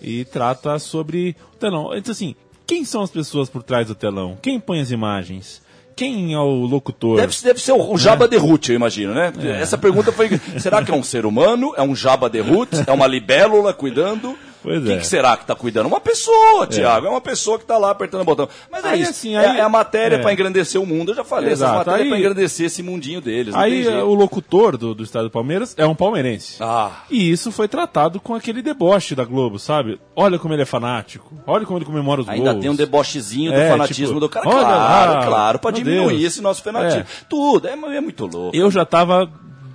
[0.00, 1.96] e trata sobre o telão.
[1.96, 2.34] Então, assim,
[2.66, 4.36] quem são as pessoas por trás do telão?
[4.40, 5.62] Quem põe as imagens?
[5.94, 7.16] Quem é o locutor?
[7.16, 9.32] Deve, deve ser o, o Jabba de Hutt, eu imagino, né?
[9.60, 11.74] Essa pergunta foi: será que é um ser humano?
[11.76, 12.84] É um Jabba de Hutt?
[12.86, 14.36] É uma libélula cuidando?
[14.62, 14.98] Pois Quem é.
[14.98, 15.86] que será que está cuidando?
[15.86, 17.06] Uma pessoa, Tiago.
[17.06, 17.10] É.
[17.10, 18.48] uma pessoa que está lá apertando o botão.
[18.70, 19.10] Mas é Aí, isso.
[19.10, 20.18] assim, é, aí- é a matéria é.
[20.18, 21.10] para engrandecer o mundo.
[21.12, 21.72] Eu já falei, Exato.
[21.72, 23.54] essa matéria é para engrandecer esse mundinho deles.
[23.54, 26.56] Aí o locutor do, do estádio do Palmeiras é um palmeirense.
[26.60, 29.98] Ah, E isso foi tratado com aquele deboche da Globo, sabe?
[30.14, 32.62] Olha como ele é fanático, olha como ele comemora os ainda gols.
[32.62, 34.48] tem um debochezinho do É, fanatismo tipo, do cara.
[34.48, 36.22] olha claro, lá, claro, para diminuir Deus.
[36.24, 37.00] esse nosso fanatismo.
[37.00, 37.04] É.
[37.28, 38.56] Tudo, é, é muito louco.
[38.56, 39.28] Eu já tava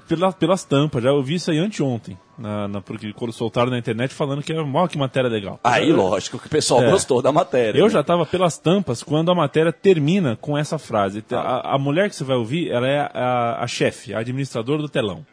[0.07, 4.41] pela, pelas tampas, já ouvi isso aí anteontem, na, na, porque soltaram na internet falando
[4.41, 5.59] que é mó que matéria legal.
[5.63, 6.89] Aí, Eu- lógico que o pessoal É.
[6.91, 7.79] gostou da matéria.
[7.79, 7.91] Eu né?
[7.91, 11.23] já tava pelas tampas quando a matéria termina com essa frase.
[11.31, 14.89] A, a mulher que você vai ouvir, ela é a, a chefe, a administradora do
[14.89, 15.25] telão.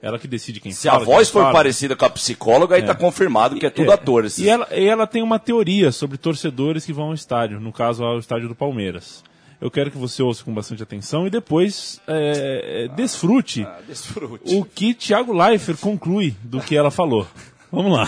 [0.00, 1.02] Ela que decide quem Se fala.
[1.02, 1.52] a voz for fala.
[1.52, 3.94] parecida com a psicóloga, aí tá confirmado que é tudo É.
[3.94, 4.24] ator.
[4.24, 4.44] Esses...
[4.44, 8.04] E ela, e ela tem uma teoria sobre torcedores que vão ao estádio, no caso
[8.04, 9.24] ao estádio do Palmeiras.
[9.60, 14.54] Eu quero que você ouça com bastante atenção e depois é, é, desfrute Ah, desfrute.
[14.54, 17.26] o que Thiago Leifert conclui do que ela falou.
[17.72, 18.06] Vamos lá.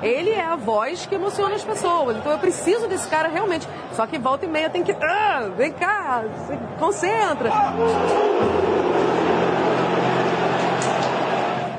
[0.00, 2.16] Ele é a voz que emociona as pessoas.
[2.16, 3.66] Então eu preciso desse cara realmente.
[3.94, 4.90] Só que volta e meia tem que.
[4.92, 7.50] Ah, vem cá, se concentra.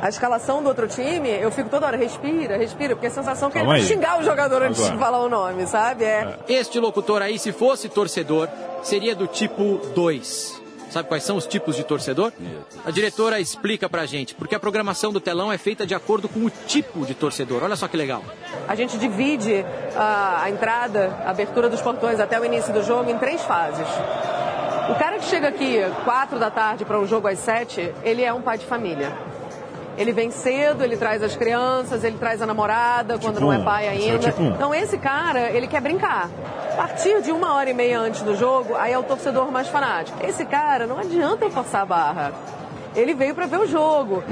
[0.04, 3.52] A escalação do outro time, eu fico toda hora, respira, respira, porque a sensação é
[3.54, 4.96] que ele vai xingar o jogador antes Agora.
[4.96, 6.04] de falar o nome, sabe?
[6.04, 6.40] É.
[6.50, 8.50] Este locutor aí, se fosse torcedor,
[8.84, 10.62] seria do tipo 2.
[10.92, 12.34] Sabe quais são os tipos de torcedor?
[12.86, 16.42] A diretora explica pra gente, porque a programação do telão é feita de acordo com
[16.42, 17.64] o tipo de torcedor.
[17.64, 18.26] Olha só que legal.
[18.68, 19.64] A gente divide
[19.96, 23.88] a, a entrada, a abertura dos portões até o início do jogo em três fases.
[24.90, 28.34] O cara que chega aqui quatro da tarde para um jogo às sete, ele é
[28.34, 29.18] um pai de família.
[29.98, 33.96] Ele vem cedo, ele traz as crianças, ele traz a namorada quando não é pai
[33.96, 34.32] Esse é ainda.
[34.32, 34.42] tipo.
[34.44, 36.30] Então esse cara, ele quer brincar.
[36.72, 39.68] A partir de uma hora e meia antes do jogo, aí é o torcedor mais
[39.68, 40.18] fanático.
[40.26, 42.34] Esse cara, não adianta eu forçar a barra.
[42.96, 44.24] Ele veio para ver o jogo.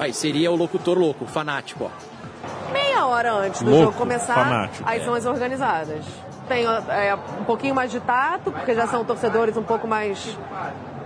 [0.00, 2.72] Aí seria o locutor louco, fanático, ó.
[2.72, 4.82] Meia hora antes do Louco, jogo começar, fanático.
[4.88, 6.04] aí são as organizadas.
[6.48, 10.36] Tem é, um pouquinho mais de tato, porque já são torcedores um pouco mais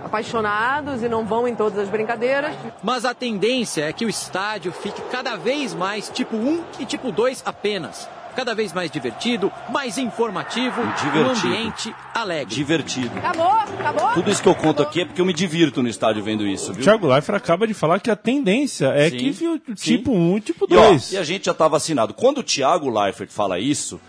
[0.03, 2.55] apaixonados e não vão em todas as brincadeiras.
[2.83, 7.11] Mas a tendência é que o estádio fique cada vez mais tipo 1 e tipo
[7.11, 8.07] 2 apenas.
[8.35, 11.47] Cada vez mais divertido, mais informativo, um Divertido.
[11.47, 12.53] ambiente alegre.
[12.55, 13.17] Divertido.
[13.17, 13.47] Acabou?
[13.51, 14.11] Acabou?
[14.13, 16.71] Tudo isso que eu conto aqui é porque eu me divirto no estádio vendo isso,
[16.71, 16.83] O viu?
[16.83, 19.97] Thiago Leifert acaba de falar que a tendência é Sim, que viu sim.
[19.97, 21.11] tipo 1 e tipo E, ó, 2.
[21.13, 22.13] e a gente já tá vacinado.
[22.13, 23.99] Quando o Thiago Leifert fala isso,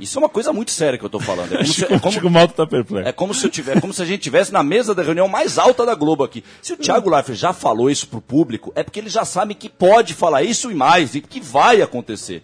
[0.00, 1.52] isso é uma coisa muito séria que eu tô falando.
[1.54, 3.08] É como, se, é como- Chico Malta tá perplexo.
[3.08, 5.28] é como se eu tiver, é como se a gente tivesse na mesa da reunião
[5.28, 6.42] mais alta da Globo aqui.
[6.62, 9.68] Se o Thiago Leifert já falou isso pro público, é porque ele já sabe que
[9.68, 12.42] pode falar isso e mais, e que vai acontecer.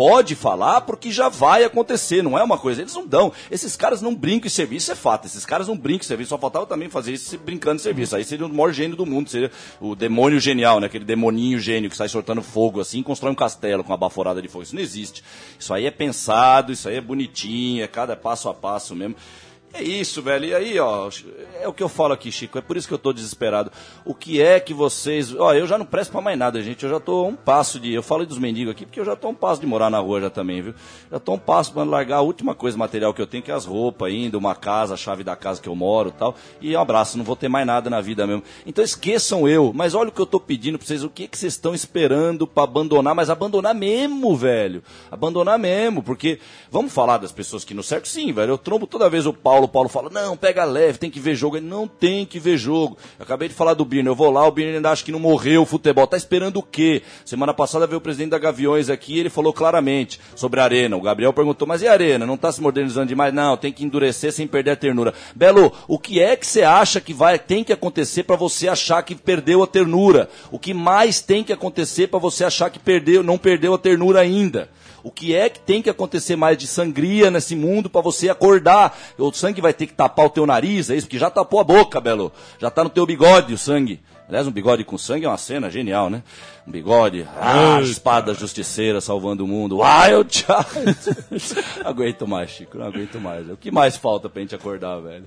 [0.00, 2.80] Pode falar porque já vai acontecer, não é uma coisa.
[2.80, 3.30] Eles não dão.
[3.50, 5.26] Esses caras não brincam em serviço, é fato.
[5.26, 6.30] Esses caras não brincam em serviço.
[6.30, 8.16] Só faltava também fazer isso brincando em serviço.
[8.16, 9.28] Aí seria o maior gênio do mundo.
[9.28, 10.86] Seria o demônio genial, né?
[10.86, 14.48] Aquele demoninho gênio que sai soltando fogo assim constrói um castelo com uma baforada de
[14.48, 14.62] fogo.
[14.62, 15.22] Isso não existe.
[15.58, 19.16] Isso aí é pensado, isso aí é bonitinho, é cada passo a passo mesmo.
[19.72, 20.46] É isso, velho.
[20.46, 21.08] E aí, ó,
[21.60, 22.58] é o que eu falo aqui, Chico.
[22.58, 23.70] É por isso que eu tô desesperado.
[24.04, 25.32] O que é que vocês.
[25.34, 26.82] Ó, eu já não presto pra mais nada, gente.
[26.82, 27.94] Eu já tô um passo de.
[27.94, 30.20] Eu falo dos mendigos aqui, porque eu já tô um passo de morar na rua
[30.22, 30.74] já também, viu?
[31.10, 33.54] Já tô um passo pra largar a última coisa material que eu tenho, que é
[33.54, 36.34] as roupas ainda, uma casa, a chave da casa que eu moro tal.
[36.60, 38.42] E um abraço, não vou ter mais nada na vida mesmo.
[38.66, 39.72] Então esqueçam eu.
[39.72, 41.04] Mas olha o que eu tô pedindo pra vocês.
[41.04, 43.14] O que que vocês estão esperando pra abandonar?
[43.14, 44.82] Mas abandonar mesmo, velho.
[45.12, 46.02] Abandonar mesmo.
[46.02, 48.50] Porque, vamos falar das pessoas que no certo, sim, velho.
[48.50, 49.80] Eu trombo toda vez o Paulo Paulo.
[49.80, 51.56] Paulo fala, não, pega leve, tem que ver jogo.
[51.56, 52.98] Ele, não tem que ver jogo.
[53.18, 55.18] Eu acabei de falar do Birner, eu vou lá, o Birner ainda acha que não
[55.18, 56.06] morreu o futebol.
[56.06, 57.02] Tá esperando o quê?
[57.24, 60.98] Semana passada veio o presidente da Gaviões aqui ele falou claramente sobre a Arena.
[60.98, 62.26] O Gabriel perguntou, mas e a Arena?
[62.26, 63.32] Não tá se modernizando demais?
[63.32, 65.14] Não, tem que endurecer sem perder a ternura.
[65.34, 69.02] Belo, o que é que você acha que vai, tem que acontecer para você achar
[69.02, 70.28] que perdeu a ternura?
[70.50, 74.20] O que mais tem que acontecer para você achar que perdeu, não perdeu a ternura
[74.20, 74.68] ainda?
[75.02, 78.96] O que é que tem que acontecer mais de sangria nesse mundo para você acordar?
[79.18, 81.06] O sangue vai ter que tapar o teu nariz, é isso?
[81.06, 82.32] Porque já tapou a boca, Belo.
[82.58, 84.00] Já tá no teu bigode o sangue.
[84.28, 86.22] Aliás, um bigode com sangue é uma cena genial, né?
[86.64, 89.78] Um bigode, ah, espada justiceira salvando o mundo.
[89.80, 91.82] Wild Child.
[91.82, 93.50] não aguento mais, Chico, não aguento mais.
[93.50, 95.24] O que mais falta pra gente acordar, velho?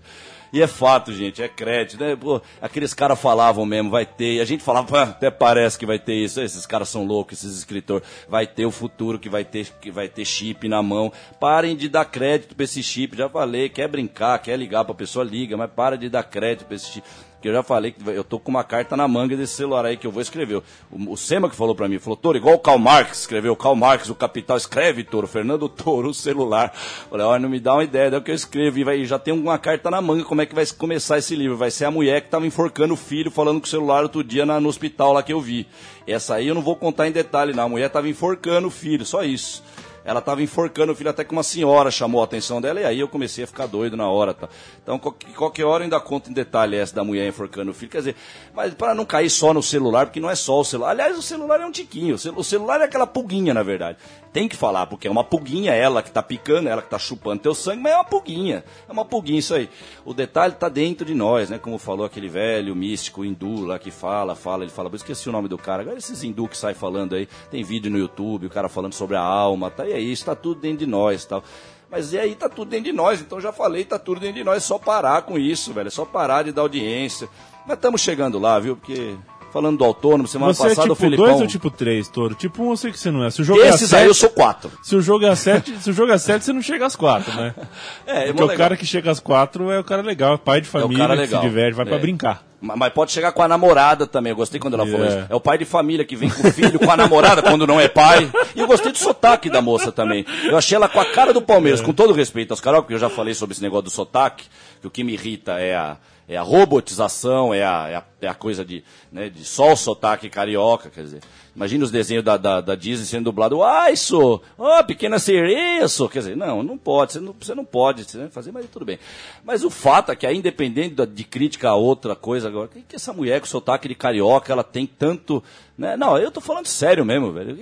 [0.54, 2.16] E é fato, gente, é crédito, né?
[2.16, 4.36] Pô, aqueles caras falavam mesmo, vai ter.
[4.36, 6.40] E a gente falava, ah, até parece que vai ter isso.
[6.40, 8.08] Esses caras são loucos, esses escritores.
[8.30, 11.12] Vai ter o futuro que vai ter, que vai ter chip na mão.
[11.40, 13.18] Parem de dar crédito pra esse chip.
[13.18, 16.76] Já falei, quer brincar, quer ligar pra pessoa, liga, mas para de dar crédito pra
[16.76, 17.08] esse chip.
[17.44, 19.98] Porque eu já falei que eu tô com uma carta na manga desse celular aí
[19.98, 20.64] que eu vou escrever.
[20.90, 23.76] O, o Sema que falou para mim, falou, Toro, igual o Karl Marx escreveu, Karl
[23.76, 26.74] Marx, o Capital, escreve, Toro, Fernando Toro, o celular.
[26.74, 28.80] Falei, olha, não me dá uma ideia, é o que eu escrevo.
[28.80, 31.58] E vai, já tem uma carta na manga, como é que vai começar esse livro?
[31.58, 34.46] Vai ser a mulher que tava enforcando o filho, falando com o celular outro dia
[34.46, 35.68] na, no hospital lá que eu vi.
[36.08, 37.66] Essa aí eu não vou contar em detalhe, não.
[37.66, 39.62] A mulher tava enforcando o filho, só isso
[40.06, 43.00] ela estava enforcando o filho até que uma senhora chamou a atenção dela e aí
[43.00, 44.34] eu comecei a ficar doido na hora.
[44.34, 44.50] Tá?
[44.82, 47.92] Então, qualquer hora eu ainda conto em detalhe essa da mulher enforcando o filho.
[47.92, 48.16] Quer dizer,
[48.54, 50.92] mas para não cair só no celular, porque não é só o celular.
[50.92, 52.16] Aliás, o celular é um tiquinho.
[52.36, 53.98] O celular é aquela pulguinha, na verdade.
[54.34, 57.44] Tem que falar, porque é uma pulguinha, ela que está picando, ela que está chupando
[57.44, 58.64] teu sangue, mas é uma pulguinha.
[58.90, 59.70] É uma pulguinha isso aí.
[60.04, 61.60] O detalhe está dentro de nós, né?
[61.60, 65.32] Como falou aquele velho místico hindu lá que fala, fala, ele fala, eu esqueci o
[65.32, 65.84] nome do cara.
[65.84, 69.16] Agora esses hindu que sai falando aí, tem vídeo no YouTube, o cara falando sobre
[69.16, 69.88] a alma, tá?
[69.88, 71.44] E é isso, está tudo dentro de nós tal.
[71.90, 74.44] Mas e aí tá tudo dentro de nós, então já falei, tá tudo dentro de
[74.44, 77.30] nós, é só parar com isso, velho, é só parar de dar audiência.
[77.68, 78.76] Mas estamos chegando lá, viu?
[78.76, 79.16] Porque
[79.54, 81.26] falando do autônomo, semana você passada é tipo o Felipão...
[81.28, 82.34] 2 ou tipo 3, Toro?
[82.34, 83.30] Tipo 1 um, eu sei que você não é.
[83.30, 84.72] Se o jogo Esses é aí eu sou 4.
[84.82, 87.32] Se o jogo é 7, se o jogo é 7, você não chega às 4,
[87.36, 87.54] né?
[88.08, 90.68] É, Porque o cara que chega às 4 é o cara legal, é pai de
[90.68, 91.42] família, cara que legal.
[91.42, 91.90] se diverte, vai É.
[91.90, 92.44] pra brincar.
[92.66, 94.30] Mas pode chegar com a namorada também.
[94.32, 95.10] Eu gostei quando ela falou É.
[95.10, 95.26] isso.
[95.30, 97.78] É o pai de família que vem com o filho, com a namorada, quando não
[97.80, 98.32] é pai.
[98.56, 100.26] E eu gostei do sotaque da moça também.
[100.46, 103.00] Eu achei ela com a cara do Palmeiras, com todo respeito aos caras, porque eu
[103.00, 104.46] já falei sobre esse negócio do sotaque,
[104.80, 108.28] que o que me irrita é a, é a robotização, é a, é a, é
[108.28, 111.22] a coisa de, né, de só o sotaque carioca, quer dizer.
[111.56, 116.10] Imagina os desenhos da, da, da Disney sendo dublado, ai, sou, ó, pequena sereia, sou.
[116.10, 118.98] Quer dizer, não, não pode, você não, você não pode fazer, mas tudo bem.
[119.44, 123.14] Mas o fato é que, independente de crítica a outra coisa agora, que, que essa
[123.14, 125.44] mulher com sotaque de carioca, ela tem tanto.
[125.76, 125.98] Né?
[125.98, 127.58] Não, eu tô falando sério mesmo, velho.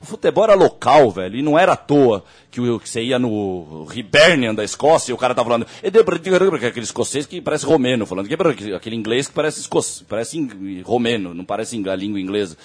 [0.00, 3.18] O futebol era local, velho, e não era à toa que, o, que você ia
[3.18, 5.66] no Hibernian da Escócia e o cara tá falando.
[6.60, 8.28] que é Aquele escocês que parece romeno, falando.
[8.76, 12.56] Aquele inglês que parece, esco, parece romeno, não parece a língua inglesa.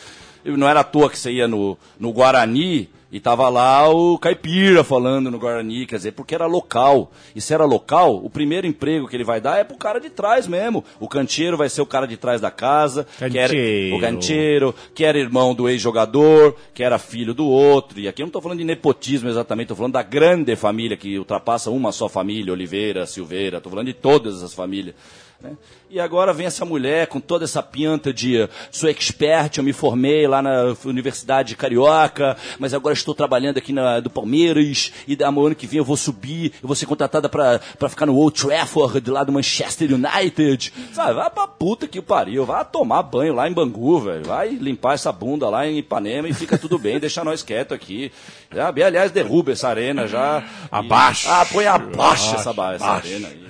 [0.45, 4.83] Não era à toa que você ia no, no Guarani e tava lá o caipira
[4.83, 7.11] falando no Guarani, quer dizer, porque era local.
[7.35, 10.09] E se era local, o primeiro emprego que ele vai dar é pro cara de
[10.09, 10.83] trás mesmo.
[10.99, 13.95] O canteiro vai ser o cara de trás da casa, que era Canteiro.
[13.95, 17.99] o canteiro, que era irmão do ex-jogador, que era filho do outro.
[17.99, 21.15] E aqui eu não estou falando de nepotismo exatamente, estou falando da grande família que
[21.19, 24.95] ultrapassa uma só família, Oliveira, Silveira, estou falando de todas as famílias.
[25.43, 25.51] Né?
[25.89, 30.25] E agora vem essa mulher com toda essa pinta de sou expert, eu me formei
[30.27, 35.53] lá na Universidade Carioca, mas agora estou trabalhando aqui na, do Palmeiras e da ano
[35.53, 39.23] que vem eu vou subir, eu vou ser contratada para ficar no Old Trafford lá
[39.23, 40.73] do Manchester United.
[40.93, 44.93] Sabe, vai pra puta que pariu, vai tomar banho lá em Bangu, velho, vai limpar
[44.93, 48.11] essa bunda lá em Ipanema e fica tudo bem, deixa nós quieto aqui.
[48.51, 50.41] Já, bem, aliás, derruba essa arena já.
[50.41, 51.27] E- Abaixo.
[51.29, 53.07] Ah, põe abaixo essa, ba- essa Abaixo.
[53.07, 53.43] arena aí.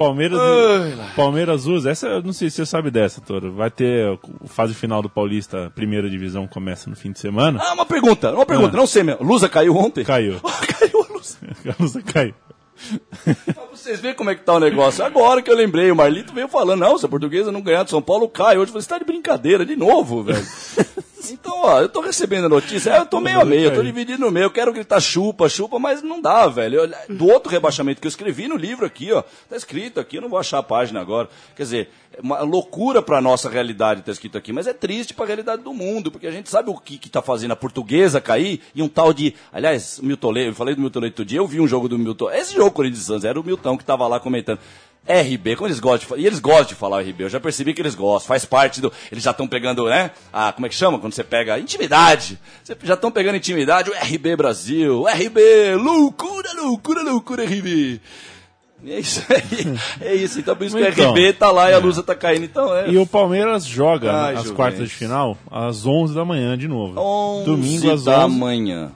[0.00, 0.40] Palmeiras,
[1.14, 3.52] Palmeiras usa, essa eu não sei se você sabe dessa, Toro.
[3.52, 4.08] Vai ter
[4.40, 7.60] o fase final do Paulista, primeira divisão começa no fim de semana.
[7.62, 8.78] Ah, uma pergunta, uma pergunta, Ah.
[8.78, 9.22] não sei mesmo.
[9.22, 10.02] Lusa caiu ontem?
[10.02, 10.40] Caiu.
[10.78, 11.38] caiu a luz.
[11.68, 12.34] A luz caiu.
[13.54, 15.04] Pra vocês verem como é que tá o negócio.
[15.04, 17.90] Agora que eu lembrei, o Marlito veio falando, não, se a portuguesa não ganhar de
[17.90, 18.56] São Paulo, cai.
[18.58, 20.44] Hoje você tá de brincadeira de novo, velho.
[21.32, 24.18] Então, ó, eu tô recebendo a notícia, eu tô meio a meio, eu tô dividido
[24.20, 26.80] no meio, eu quero gritar chupa, chupa, mas não dá, velho.
[26.80, 30.22] Eu- do outro rebaixamento que eu escrevi no livro aqui, ó, tá escrito aqui, eu
[30.22, 31.28] não vou achar a página agora.
[31.54, 35.26] Quer dizer, é uma loucura pra nossa realidade tá escrito aqui, mas é triste pra
[35.26, 38.60] realidade do mundo, porque a gente sabe o que que tá fazendo a portuguesa cair
[38.74, 41.38] e um tal de, aliás, o Milton Leite, eu falei do Milton Leite outro dia,
[41.38, 44.06] eu vi um jogo do Milton, esse jogo Corinthians Santos, era o Milton que tava
[44.06, 44.58] lá comentando.
[45.08, 47.80] RB, como eles gostam de e eles gostam de falar RB, eu já percebi que
[47.80, 50.98] eles gostam, faz parte do, eles já estão pegando, né, a, como é que chama,
[50.98, 57.02] quando você pega, intimidade, Você- já estão pegando intimidade, o RB Brasil, RB, loucura, loucura,
[57.02, 57.98] loucura, RB.
[58.86, 59.76] É isso aí.
[60.00, 60.40] É isso.
[60.40, 62.44] Então por isso que Então, o RB tá lá e a Lusa tá caindo.
[62.44, 62.90] Então é.
[62.90, 66.98] E o Palmeiras joga Ai, as quartas de final às 11 da manhã de novo.
[66.98, 68.36] 11 Domingo às da 11.
[68.38, 68.92] manhã.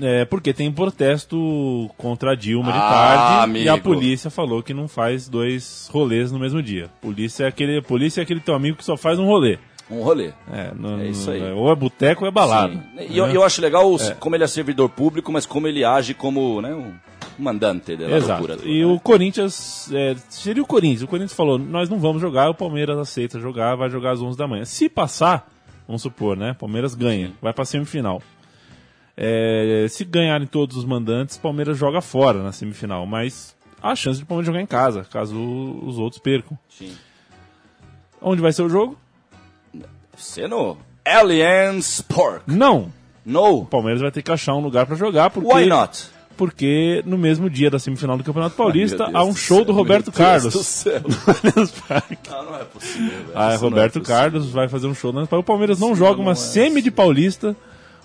[0.00, 3.88] É, porque tem protesto contra a Dilma de Ah, tarde e a amigo.
[3.88, 6.88] polícia falou que não faz dois rolês no mesmo dia.
[7.02, 9.58] Polícia é aquele, polícia é aquele teu amigo que só faz um rolê.
[9.90, 10.30] Um rolê.
[10.52, 11.42] É, no- É isso aí.
[11.52, 12.72] Ou é boteco ou é balada.
[12.72, 12.80] Sim.
[13.10, 13.36] E eu, né?
[13.36, 16.72] eu acho legal o- como ele é servidor público, mas como ele age como né,
[16.72, 16.92] um
[17.40, 18.46] mandante da Exato.
[18.46, 18.68] loucura.
[18.68, 18.86] E né?
[18.86, 21.02] o Corinthians, é, seria o Corinthians.
[21.02, 24.36] O Corinthians falou: nós não vamos jogar, o Palmeiras aceita jogar, vai jogar às 11
[24.36, 24.64] da manhã.
[24.64, 25.50] Se passar,
[25.86, 26.54] vamos supor, né?
[26.54, 28.22] Palmeiras ganha, vai pra semifinal.
[29.16, 33.04] É, se ganharem todos os mandantes, Palmeiras joga fora na semifinal.
[33.06, 36.58] Mas há chance de Palmeiras jogar em casa, caso os outros percam.
[36.68, 36.96] Sim.
[38.22, 38.98] Onde vai ser o jogo?
[40.16, 42.42] Sendo Allianz Park.
[42.46, 42.92] Não.
[43.24, 43.60] No.
[43.60, 46.10] O Palmeiras vai ter que achar um lugar pra jogar, porque, Why not?
[46.40, 50.10] Porque no mesmo dia da semifinal do Campeonato Paulista Ai, há um show do Roberto
[50.10, 50.54] Carlos.
[50.54, 51.02] do céu.
[51.44, 52.16] Allianz Parque.
[52.30, 53.30] Não, é possível, velho.
[53.34, 54.16] Ah, Isso Roberto é possível.
[54.16, 55.12] Carlos vai fazer um show.
[55.12, 57.54] na- O Palmeiras não joga uma não é semi de Paulista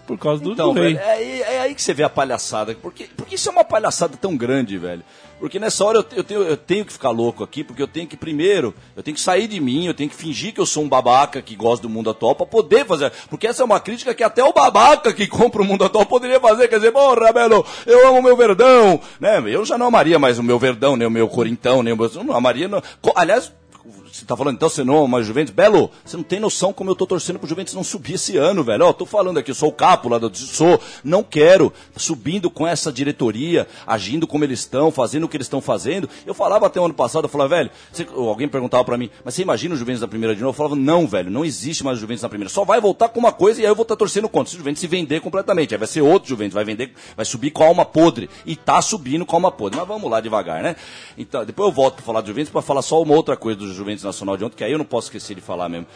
[0.05, 0.93] por causa do, Então, do rei.
[0.93, 2.75] velho, é, é aí que você vê a palhaçada.
[2.75, 5.03] Porque, porque isso é uma palhaçada tão grande, velho.
[5.39, 8.07] Porque nessa hora eu, eu tenho, eu tenho que ficar louco aqui, porque eu tenho
[8.07, 10.83] que, primeiro, eu tenho que sair de mim, eu tenho que fingir que eu sou
[10.83, 13.11] um babaca que gosta do mundo atual pra poder fazer.
[13.29, 16.39] Porque essa é uma crítica que até o babaca que compra o mundo atual poderia
[16.39, 16.67] fazer.
[16.67, 18.99] Quer dizer, porra, Belo, eu amo o meu verdão.
[19.19, 19.43] Né?
[19.47, 22.09] Eu já não amaria mais o meu verdão, nem o meu corintão, nem o meu.
[22.13, 22.67] Eu não amaria.
[22.67, 22.81] Não.
[23.13, 23.51] Aliás,
[24.15, 25.54] você tá falando então, você não ama mais Juventus?
[25.54, 28.63] Belo, você não tem noção como eu tô torcendo pro Juventus não subir esse ano,
[28.63, 28.86] velho.
[28.86, 32.91] Ó, tô falando aqui, sou o capo lá do sou, não quero subindo com essa
[32.91, 36.10] diretoria, agindo como eles estão, fazendo o que eles estão fazendo.
[36.25, 39.34] Eu falava até o ano passado, eu falava, velho, você- alguém perguntava pra mim, mas
[39.34, 40.51] você imagina o Juventus na primeira de novo?
[40.51, 42.49] Eu falava, não, velho, não existe mais o Juventus na primeira.
[42.49, 44.49] Só vai voltar com uma coisa e aí eu vou estar torcendo contra.
[44.49, 47.51] Se o Juventus se vender completamente, aí vai ser outro Juventus, vai vender, vai subir
[47.51, 48.30] com a alma podre.
[48.45, 49.78] E tá subindo com a alma podre.
[49.78, 50.75] Mas vamos lá devagar, né?
[51.17, 53.73] Então, depois eu volto pra falar do Juventus pra falar só uma outra coisa do
[53.73, 55.87] Juventus Nacional de ontem, que aí eu não posso esquecer de falar mesmo.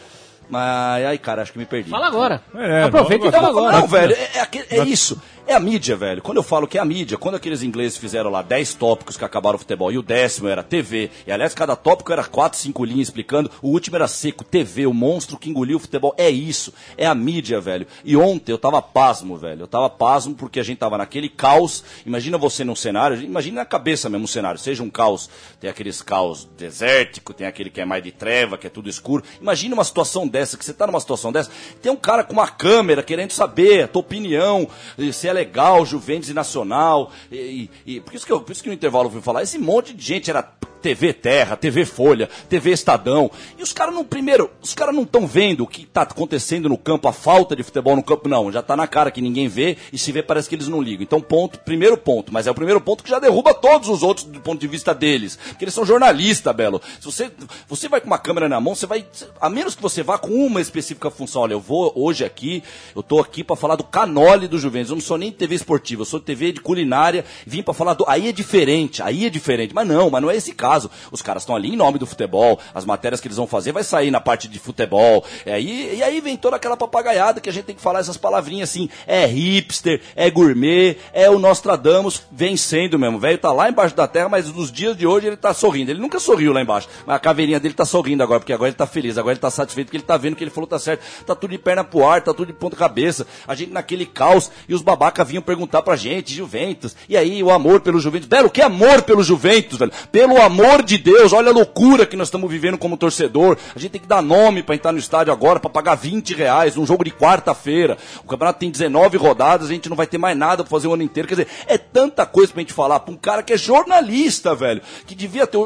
[0.48, 1.88] Mas, ai, cara, acho que me perdi.
[1.90, 2.42] Fala agora.
[2.54, 3.78] É, Aproveita e fala agora.
[3.78, 5.20] Não, velho, é, é é isso.
[5.46, 6.22] É a mídia, velho.
[6.22, 9.24] Quando eu falo que é a mídia, quando aqueles ingleses fizeram lá 10 tópicos que
[9.24, 12.84] acabaram o futebol e o décimo era TV, e aliás, cada tópico era 4, 5
[12.84, 16.14] linhas explicando, o último era seco, TV, o monstro que engoliu o futebol.
[16.16, 16.72] É isso.
[16.96, 17.86] É a mídia, velho.
[18.04, 19.62] E ontem eu tava pasmo, velho.
[19.62, 21.82] Eu tava pasmo porque a gente tava naquele caos.
[22.06, 26.02] Imagina você num cenário, imagina na cabeça mesmo um cenário, seja um caos, tem aqueles
[26.02, 29.24] caos desértico, tem aquele que é mais de treva, que é tudo escuro.
[29.40, 31.50] Imagina uma situação dessa, que você tá numa situação dessa,
[31.82, 34.68] tem um cara com uma câmera querendo saber a tua opinião,
[35.12, 37.10] se é legal, Juventus e Nacional.
[37.30, 39.58] E, e- por, isso que eu, por isso que no intervalo eu fui falar, esse
[39.58, 40.42] monte de gente era
[40.80, 43.30] TV Terra, TV Folha, TV Estadão.
[43.58, 46.78] E os caras não, primeiro, os caras não estão vendo o que está acontecendo no
[46.78, 48.50] campo, a falta de futebol no campo, não.
[48.50, 51.02] Já está na cara que ninguém vê e se vê parece que eles não ligam.
[51.02, 52.32] Então, ponto, primeiro ponto.
[52.32, 54.94] Mas é o primeiro ponto que já derruba todos os outros do ponto de vista
[54.94, 55.38] deles.
[55.48, 56.80] Porque eles são jornalistas, Belo.
[56.98, 57.30] Se você,
[57.68, 59.04] você vai com uma câmera na mão, você vai,
[59.40, 61.42] a menos que você vá com uma específica função.
[61.42, 62.62] Olha, eu vou hoje aqui,
[62.94, 64.90] eu tô aqui para falar do canole do Juventus.
[64.90, 67.24] Eu não sou nem TV esportiva, eu sou TV de culinária.
[67.46, 68.04] Vim para falar do.
[68.08, 69.74] Aí é diferente, aí é diferente.
[69.74, 70.69] Mas não, mas não é esse caso.
[71.10, 72.58] Os caras estão ali em nome do futebol.
[72.74, 75.24] As matérias que eles vão fazer vai sair na parte de futebol.
[75.44, 78.16] É, e, e aí vem toda aquela papagaiada que a gente tem que falar essas
[78.16, 78.88] palavrinhas assim.
[79.06, 83.16] É hipster, é gourmet, é o Nostradamus vencendo mesmo.
[83.16, 85.90] O velho tá lá embaixo da terra, mas nos dias de hoje ele tá sorrindo.
[85.90, 86.88] Ele nunca sorriu lá embaixo.
[87.06, 89.18] Mas a caveirinha dele tá sorrindo agora, porque agora ele tá feliz.
[89.18, 91.02] Agora ele tá satisfeito porque ele tá vendo que ele falou tá certo.
[91.24, 93.26] Tá tudo de perna pro ar, tá tudo de ponta cabeça.
[93.46, 96.96] A gente naquele caos e os babaca vinham perguntar pra gente, Juventus.
[97.08, 98.28] E aí o amor pelo Juventus.
[98.28, 99.92] Belo, que amor pelo Juventus, velho?
[100.12, 103.56] Pelo amor de Deus, olha a loucura que nós estamos vivendo como torcedor.
[103.74, 106.76] A gente tem que dar nome pra entrar no estádio agora, pra pagar 20 reais
[106.76, 107.96] num jogo de quarta-feira.
[108.22, 110.92] O campeonato tem 19 rodadas, a gente não vai ter mais nada pra fazer o
[110.92, 111.26] ano inteiro.
[111.26, 114.82] Quer dizer, é tanta coisa pra gente falar pra um cara que é jornalista, velho.
[115.06, 115.58] Que devia ter.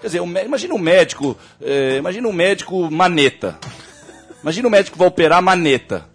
[0.00, 1.36] Quer dizer, imagina um médico.
[1.60, 3.58] eh, imagina um médico maneta.
[4.42, 6.06] Imagina um médico que vai operar maneta.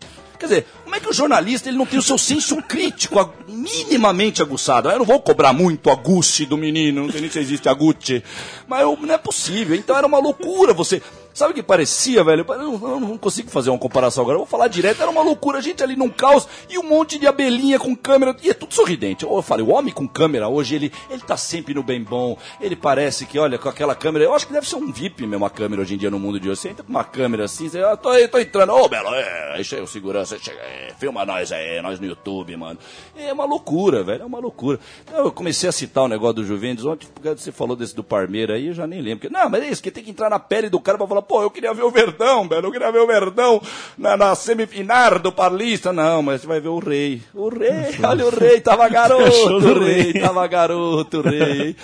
[0.41, 4.41] Quer dizer, como é que o jornalista ele não tem o seu senso crítico minimamente
[4.41, 4.89] aguçado?
[4.89, 7.73] Eu não vou cobrar muito a Gucci do menino, não sei nem se existe a
[7.75, 8.23] Gucci.
[8.67, 9.75] Mas eu- não é possível.
[9.75, 10.99] Então era uma loucura você.
[11.33, 12.45] Sabe o que parecia, velho?
[12.49, 14.35] Eu não, consigo fazer uma comparação agora.
[14.35, 15.01] Eu vou falar direto.
[15.01, 15.59] Era uma loucura.
[15.59, 18.35] A gente ali num caos e um monte de abelhinha com câmera.
[18.41, 19.23] E é tudo sorridente.
[19.23, 22.37] Eu falei, o homem com câmera hoje, ele, ele tá sempre no bem bom.
[22.59, 24.25] Ele parece que, olha, com aquela câmera.
[24.25, 26.39] Eu acho que deve ser um VIP mesmo a câmera hoje em dia no mundo
[26.39, 26.61] de hoje.
[26.61, 28.73] Você entra com uma câmera assim, você, ah, tô tô entrando.
[28.73, 32.55] Ô, Belo, é, aí chega o segurança, chega, é, filma nós aí, nós no YouTube,
[32.55, 32.79] mano.
[33.15, 34.79] É uma loucura, velho, é uma loucura.
[35.03, 38.03] Então, eu comecei a citar o negócio do Juventus ontem, porque você falou desse do
[38.03, 39.29] Parmeira aí, eu já nem lembro.
[39.31, 41.41] Não, mas é isso, que tem que entrar na pele do cara pra falar fala,
[41.41, 43.61] pô, eu queria ver o Verdão, velho, eu queria ver o Verdão
[43.97, 45.93] na, na semifinal do Paulista.
[45.93, 47.21] Não, mas você vai ver o rei.
[47.33, 51.75] O rei, olha o rei, tava garoto, o rei, tava garoto, o rei.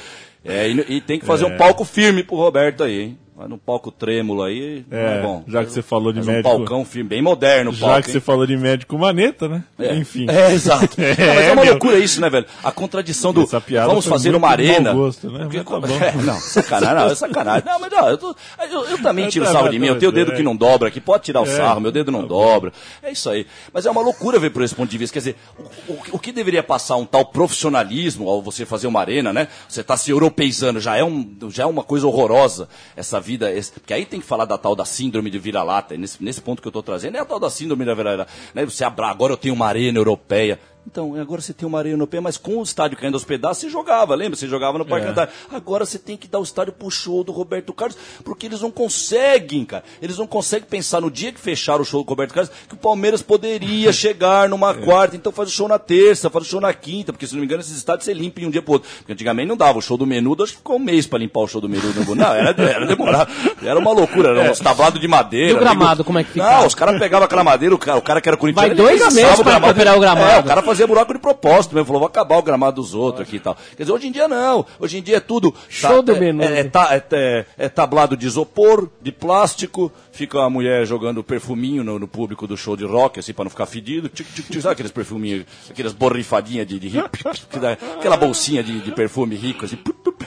[0.45, 1.47] É, e, e tem que fazer É.
[1.47, 3.19] um palco firme pro Roberto aí, hein?
[3.37, 5.43] Vai num palco trêmolo aí, É, é bom.
[5.47, 6.49] já que você falou de um médico.
[6.49, 8.13] palcão firme, bem moderno Já palco, que hein?
[8.13, 9.63] você falou de médico maneta, né?
[9.77, 9.93] É.
[9.95, 10.25] Enfim.
[10.27, 10.99] É, exato.
[10.99, 11.71] É, Não, mas é uma meu.
[11.73, 12.47] loucura isso, né, velho?
[12.63, 13.45] A contradição do.
[13.85, 14.91] Vamos fazer uma arena.
[14.91, 15.43] gosto, né?
[15.43, 16.05] Porque- Mas tá.
[16.07, 17.63] É, não, sacanagem, não, é sacanagem.
[17.65, 18.35] Não, mas não, eu, tô-
[18.71, 19.85] eu- eu também Eu tiro sarro de mim.
[19.85, 20.35] Eu tenho o dedo é.
[20.35, 21.55] que não dobra aqui, pode tirar o É.
[21.55, 22.73] sarro, meu dedo não dobra.
[23.03, 23.45] É isso aí.
[23.71, 25.13] Mas é uma loucura ver por esse ponto de vista.
[25.13, 25.35] Quer dizer,
[25.87, 29.47] o, o- o que deveria passar um tal profissionalismo ao você fazer uma arena, né?
[29.69, 33.51] Você tá se europeizando, já é, um, já é uma coisa horrorosa essa vida.
[33.73, 35.97] porque aí tem que falar da tal da síndrome de vira-lata.
[35.97, 38.31] Nesse, nesse ponto que eu tô trazendo é a tal da síndrome da vira-lata.
[38.53, 38.63] Né?
[38.65, 40.59] Você abra, agora eu tenho uma arena europeia.
[40.89, 43.69] Então, agora você tem uma arena europeia, mas com o estádio caindo aos pedaços, você
[43.69, 44.37] jogava, lembra?
[44.37, 45.09] Você jogava no Parque É.
[45.09, 45.53] Antártico.
[45.53, 48.71] Agora você tem que dar o estádio pro show do Roberto Carlos, porque eles não
[48.71, 49.83] conseguem, cara.
[50.01, 52.77] Eles não conseguem pensar no dia que fecharam o show do Roberto Carlos, que o
[52.77, 56.73] Palmeiras poderia chegar numa quarta, então faz o show na terça, faz o show na
[56.73, 58.89] quinta, porque se não me engano, esses estádios você limpa em um dia pro outro.
[58.99, 61.41] Porque antigamente não dava o show do menudo, acho que ficou um mês pra limpar
[61.41, 62.15] o show do menudo.
[62.15, 63.29] Não, era, era demorado.
[63.61, 65.51] Era uma loucura, era uns tablados de madeira.
[65.51, 66.03] E o gramado, amigo.
[66.05, 66.59] como é que ficava?
[66.61, 69.13] Não, os caras pegavam aquela madeira, o cara, o cara que era corintiano, Vai dois
[69.13, 70.31] meses pra recuperar o gramado.
[70.31, 73.27] É, o cara fazia buraco de propósito mesmo, falou, vou acabar o gramado dos outros
[73.27, 73.55] aqui e tal.
[73.75, 74.65] Quer dizer, hoje em dia não.
[74.79, 75.53] Hoje em dia é tudo.
[75.69, 76.43] Show do é, menudo.
[76.53, 81.23] É, é, ta- é- é- é tablado de isopor, de plástico, fica a mulher jogando
[81.23, 84.09] perfuminho no, no público do show de rock, assim, pra não ficar fedido.
[84.09, 86.91] Tic, tic, tic, sabe aqueles perfuminhos, aquelas borrifadinhas de, de
[87.97, 89.75] aquela bolsinha de, de perfume rico, assim.
[89.77, 90.23] pup, pup.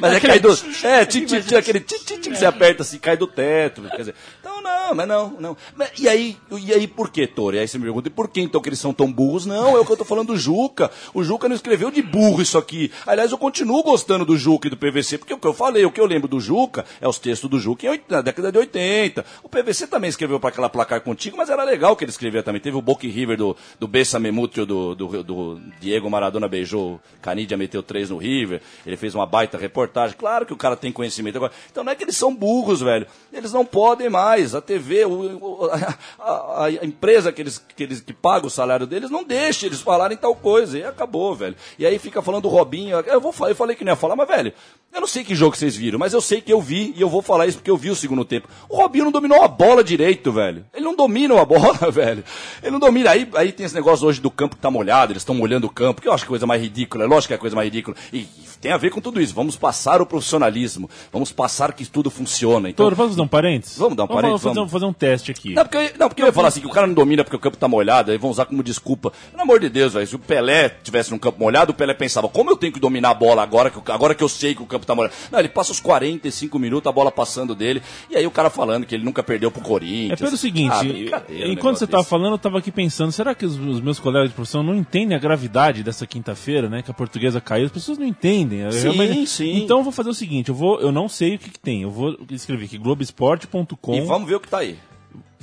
[0.00, 0.52] Mas é cai do.
[0.82, 3.82] É, tic, tic, tic, aquele tic, tic, tic, você aperta assim, cai do teto.
[3.82, 5.56] Quer dizer, então não, mas não, não.
[5.76, 7.56] Mas, e aí, e aí por que, Toro?
[7.56, 9.46] E aí você me pergunta, e por que então que eles são tão burros?
[9.46, 10.90] Não, é o que eu tô falando do Juca.
[11.12, 12.90] O Juca não escreveu de burro isso aqui.
[13.06, 15.90] Aliás, eu continuo gostando do Juca e do PVC, porque o que eu falei, o
[15.90, 19.24] que eu lembro do Juca é os textos do Juca na década de 80.
[19.42, 22.60] O PVC também escreveu para aquela placar contigo, mas era legal que ele escrevia também.
[22.60, 27.56] Teve o Boca River do, do Bessa Memútil, do, do, do Diego Maradona beijou, Canidia
[27.56, 28.60] meteu três no River.
[28.86, 30.16] Ele fez uma baita reportagem.
[30.16, 31.36] Claro que o cara tem conhecimento.
[31.36, 33.06] Agora, então não é que eles são burros, velho.
[33.32, 34.54] Eles não podem mais.
[34.54, 35.70] A TV, o- o-
[36.18, 39.80] a, a- empresa que eles, que eles que paga o salário deles, não deixa eles
[39.80, 40.78] falarem tal coisa.
[40.78, 41.56] E acabou, velho.
[41.78, 42.98] E aí fica falando do Robinho.
[43.00, 44.52] Eu, vou, eu falei que não ia falar, mas, velho,
[44.92, 47.08] eu não sei que jogo vocês viram, mas eu sei que eu vi e eu
[47.08, 48.46] vou falar isso porque eu vi o segundo tempo.
[48.68, 50.66] O Robinho não dominou a bola direito, velho.
[50.74, 52.22] Ele não domina a bola, velho.
[52.62, 53.10] Ele não domina.
[53.10, 55.70] Aí, aí tem esse negócio hoje do campo que tá molhado, eles estão molhando o
[55.70, 57.04] campo, que eu acho que é coisa mais ridícula.
[57.04, 57.96] É lógico que é a coisa mais ridícula.
[58.12, 58.28] E, e
[58.60, 59.34] tem a ver com tudo isso.
[59.34, 60.90] Vamos passar o profissionalismo.
[61.10, 62.68] Vamos passar que tudo funciona.
[62.68, 63.78] Então, Toro, vamos fazer um parênteses?
[63.78, 64.72] Vamos dar um parênteses, Fazer, vamos.
[64.72, 65.54] fazer um teste aqui.
[65.54, 67.36] não, porque, eu- não, porque eu ia falar assim, que o cara não domina porque
[67.36, 69.12] o campo tá molhado, aí vão usar como desculpa.
[69.30, 72.28] Pelo amor de Deus, velho, se o Pelé tivesse num campo molhado, o Pelé pensava,
[72.28, 74.66] como eu tenho que dominar a bola agora que, agora que eu sei que o
[74.66, 75.14] campo tá molhado?
[75.30, 78.84] Não, ele passa os 45 minutos, a bola passando dele, e aí o cara falando
[78.86, 80.20] que ele nunca perdeu pro É Corinthians.
[80.20, 80.72] pelo seguinte,
[81.12, 82.10] Ah, um enquanto você tava desse.
[82.10, 85.16] falando, eu tava aqui pensando, será que os, os meus colegas de profissão não entendem
[85.16, 86.82] a gravidade dessa quinta-feira, né?
[86.82, 88.60] Que a portuguesa caiu, as pessoas não entendem.
[88.60, 89.56] Eu Sim, realmente- sim.
[89.62, 91.82] Então eu vou fazer o seguinte, eu vou, eu não sei o que, que tem,
[91.82, 92.78] eu vou escrever aqui
[93.16, 93.94] globesport.com.
[93.94, 94.78] E vamos ver o que tá aí.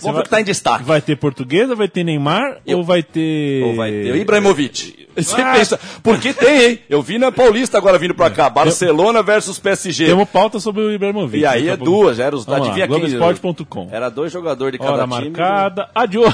[0.02, 0.84] Vamos ver vai- que tá em destaque.
[0.84, 5.08] Vai ter portuguesa, vai ter Neymar ou vai ter Ou vai ter o Ibrahimovic.
[5.20, 5.54] Você Ah.
[5.54, 6.80] pensa, porque tem, hein?
[6.89, 10.06] Eu vi na Paulista agora vindo pra cá, Barcelona versus PSG.
[10.06, 11.41] Temos pauta sobre o Ibrahimovic.
[11.43, 13.18] E aí a é duas, era os, Vamos lá, adivinha quem?
[13.18, 13.89] Globesport.com.
[13.91, 15.30] Era dois jogadores de cada Hora time.
[15.32, 15.89] marcada.
[15.93, 16.34] Adiós.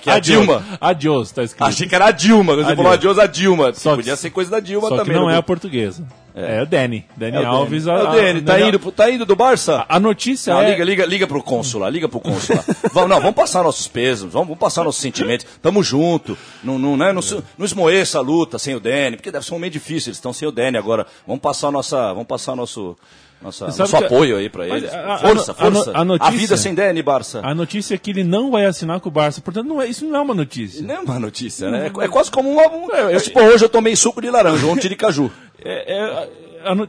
[0.00, 0.64] que é a Dilma.
[0.80, 1.68] Adiós, tá escrito.
[1.68, 2.76] Achei que era a Dilma, você Adiós.
[2.76, 3.74] falou adiós a Dilma.
[3.74, 5.12] Só Podia ser coisa da Dilma Só também.
[5.12, 5.34] que não né?
[5.34, 6.06] é a portuguesa.
[6.34, 7.04] É, o Dani.
[7.14, 7.86] Dani É Alves.
[7.86, 9.84] A- É o Dene, a- tá indo, tá indo do Barça?
[9.86, 10.70] A notícia Não, é...
[10.70, 12.90] liga, liga, liga pro cônsul lá, liga pro cônsul lá.
[12.92, 15.46] vamos, não, vamos passar nossos pesos, vamos, vamos passar nossos sentimentos.
[15.60, 16.36] Tamo junto.
[16.62, 17.20] Não, não, né, não,
[17.58, 20.32] não esmoeça a luta sem o Dene, porque deve ser um momento difícil, eles estão
[20.32, 21.06] sem o Dene agora.
[21.26, 22.08] Vamos passar nossa.
[22.12, 22.96] Vamos passar nosso.
[23.40, 24.94] Nossa, nosso que- apoio aí pra Mas eles.
[24.94, 25.90] a- a- força, a força.
[25.92, 27.40] a notícia- vida sem Dene, Barça.
[27.42, 29.40] A notícia é que ele não vai assinar com o Barça.
[29.40, 30.80] Portanto, não é- isso não é uma notícia.
[30.80, 31.90] Não é uma notícia, né?
[32.00, 32.68] É, é quase como uma.
[32.70, 35.28] Um, é, tipo, hoje eu tomei suco de laranja, ou um tiricaju.
[35.64, 36.28] É,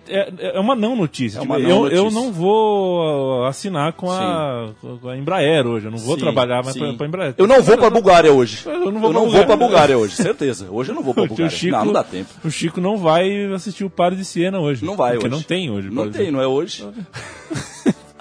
[0.07, 1.39] é- a é- uma não notícia.
[1.39, 2.21] É uma Tipo, não eu, eu notícia.
[2.21, 4.69] não vou assinar com a,
[5.01, 5.85] com a Embraer hoje.
[5.87, 7.35] Eu não vou Sim, trabalhar mais pra Embraer.
[7.37, 8.59] Eu não vou pra Bulgária hoje.
[8.65, 9.45] Eu não vou pra vou Bulgária.
[9.47, 10.67] pra Bulgária hoje, certeza.
[10.69, 11.57] Hoje eu não vou pra Porque o Bulgária.
[11.57, 12.29] Chico, não, não dá tempo.
[12.43, 14.85] O Chico não vai assistir o Paro de Siena hoje.
[14.85, 15.35] Não vai porque hoje.
[15.35, 15.89] não tem hoje.
[15.89, 16.87] Não tem, não é hoje.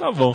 [0.02, 0.34] Tá bom.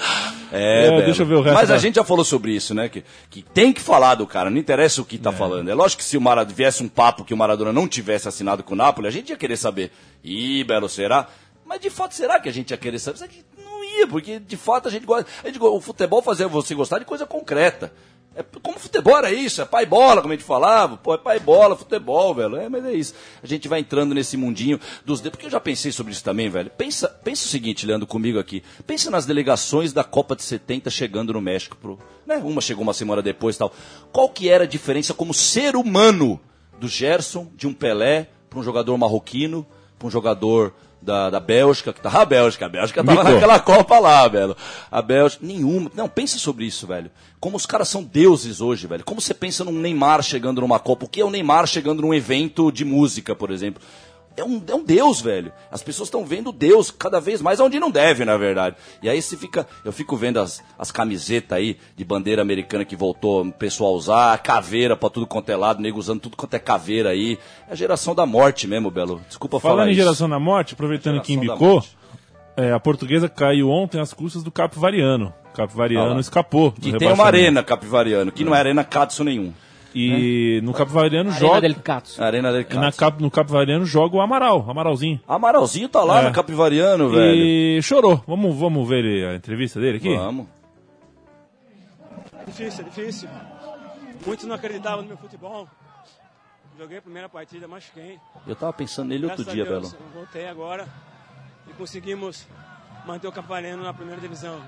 [0.50, 2.74] É, É, deixa eu ver o resto Mas a da- gente já falou sobre isso,
[2.74, 2.88] né?
[2.88, 5.68] Que, que tem que falar do cara, não interessa o que tá falando.
[5.70, 8.64] É lógico que se o Maradona viesse um papo que o Maradona não tivesse assinado
[8.64, 9.92] com o Napoli, a gente ia querer saber.
[10.24, 11.28] Ih, Belo, será?
[11.66, 13.18] Mas de fato, será que a gente ia querer saber?
[13.18, 15.30] Será que não ia, porque de fato a gente gosta.
[15.44, 17.92] A gente, o futebol fazia você gostar de coisa concreta.
[18.38, 21.40] É, como futebol era isso, é pai bola, como a gente falava, pô, é pai
[21.40, 22.56] bola, futebol, velho.
[22.56, 23.16] É, mas é isso.
[23.42, 26.70] A gente vai entrando nesse mundinho dos porque eu já pensei sobre isso também, velho.
[26.70, 28.64] Pensa, pensa o seguinte, Leandro, comigo aqui.
[28.86, 32.38] Pensa nas delegações da Copa de 70 chegando no México pro, né?
[32.38, 33.74] Uma chegou uma semana depois tal.
[34.12, 36.40] Qual que era a diferença como ser humano
[36.80, 39.66] do Gerson, de um Pelé, para um jogador marroquino,
[39.98, 40.74] para um jogador
[41.08, 43.34] da, da Bélgica, que tava a Bélgica, a Bélgica tava Micou.
[43.34, 44.56] naquela Copa lá, velho.
[44.92, 45.90] A Bélgica, nenhuma.
[45.96, 47.10] Não, pensa sobre isso, velho.
[47.40, 49.06] Como os caras são deuses hoje, velho.
[49.06, 51.06] Como você pensa num Neymar chegando numa Copa?
[51.06, 53.82] O que é o Neymar chegando num evento de música, por exemplo?
[54.38, 55.52] É um, é um Deus, velho.
[55.72, 58.76] As pessoas estão vendo Deus cada vez mais onde não deve, na verdade.
[59.02, 59.68] E aí você fica.
[59.84, 64.38] Eu fico vendo as, as camisetas aí de bandeira americana que voltou o pessoal usar,
[64.38, 67.40] caveira pra tudo quanto é lado, nego usando tudo quanto é caveira aí.
[67.68, 69.20] É a geração da morte mesmo, Belo.
[69.28, 70.02] Desculpa Falando falar em isso.
[70.02, 71.84] geração da morte, aproveitando que embicou,
[72.56, 75.34] é, a portuguesa caiu ontem às custas do Capivariano.
[75.56, 76.72] Capivariano Ah escapou.
[76.72, 79.52] Que tem uma arena capivariano, que não é arena Catso nenhum.
[80.00, 81.62] E no Capivariano Arena joga.
[81.62, 82.24] del Cazzo.
[82.24, 82.92] Arena del e na.
[82.92, 85.20] Cap, no Capivariano joga o Amaral, Amaralzinho.
[85.28, 86.24] Amaralzinho tá lá É.
[86.28, 87.36] no capivariano, velho.
[87.36, 88.24] E chorou.
[88.28, 90.16] Vamos, vamos ver ele- a entrevista dele aqui?
[90.16, 90.46] Vamos.
[92.46, 93.30] Difícil, é difícil.
[94.26, 95.68] Muitos não acreditavam no meu futebol.
[96.78, 98.20] Joguei a primeira partida, machuquei.
[98.46, 100.04] Eu tava pensando nele outro dia, Deus, Belo.
[100.14, 100.88] voltei agora
[101.68, 102.48] e conseguimos
[103.06, 104.60] manter o Capariano na primeira divisão.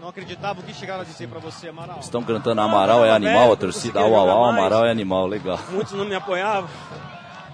[0.00, 1.98] Não acreditava o que chegaram a dizer pra você, Amaral.
[2.00, 5.58] Estão cantando Amaral é animal, a torcida au au au, Amaral é animal, legal.
[5.70, 6.70] Muitos não me apoiavam.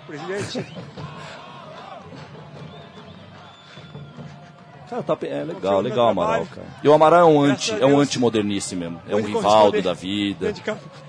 [0.07, 0.65] Presidente,
[4.89, 6.67] Cara, tá, é legal, Confio no legal o Amaral, cara.
[6.83, 9.01] E o Amaral é um anti, é um antimodernista mesmo.
[9.09, 10.55] É um Rivaldo da vida.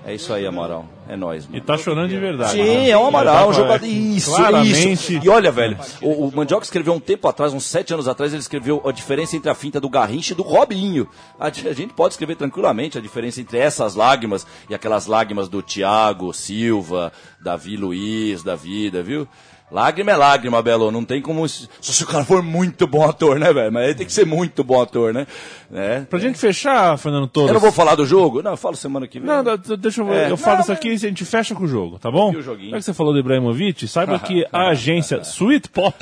[0.04, 0.84] É isso aí, Amaral.
[1.08, 1.56] É nóis, mano.
[1.56, 2.52] E tá chorando de verdade.
[2.52, 3.86] Sim, é um Amaral, um Tá- jogador.
[3.86, 4.92] Isso, Claramente.
[4.92, 5.12] isso.
[5.12, 8.40] E olha, velho, o, o Mandioca escreveu um tempo atrás, uns sete anos atrás, ele
[8.42, 11.08] escreveu a diferença entre a finta do Garrincha e do Robinho.
[11.40, 15.62] A, a gente pode escrever tranquilamente a diferença entre essas lágrimas e aquelas lágrimas do
[15.62, 17.10] Thiago Silva,
[17.40, 19.26] Davi Luiz, da vida, viu?
[19.70, 20.90] Lágrima é lágrima, Belo.
[20.90, 21.46] Não tem como.
[21.48, 23.70] Só se o cara for muito bom ator, né, velho?
[23.72, 25.26] Mas ele tem que ser muito bom ator, né?
[25.70, 26.06] né?
[26.08, 27.48] Pra gente fechar, Fernando Torres.
[27.48, 28.42] Eu não vou falar do jogo?
[28.42, 29.28] Não, eu falo semana que vem.
[29.28, 29.42] Não,
[29.78, 30.30] deixa eu, É.
[30.30, 32.32] eu falo isso aqui e a gente fecha com o jogo, tá bom?
[32.32, 32.70] E o joguinho?
[32.70, 35.94] Já que você falou do Ibrahimovic, saiba que a agência Sweet Pop,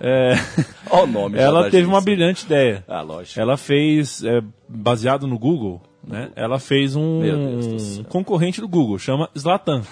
[0.00, 0.34] é,
[0.90, 2.00] Olha o nome ela teve uma agência.
[2.16, 2.84] brilhante ideia.
[2.88, 3.38] Ah, lógico.
[3.40, 6.30] Ela fez, é, baseado no Google, né?
[6.34, 8.04] Ela fez um do céu.
[8.08, 9.82] concorrente do Google, chama Slatan.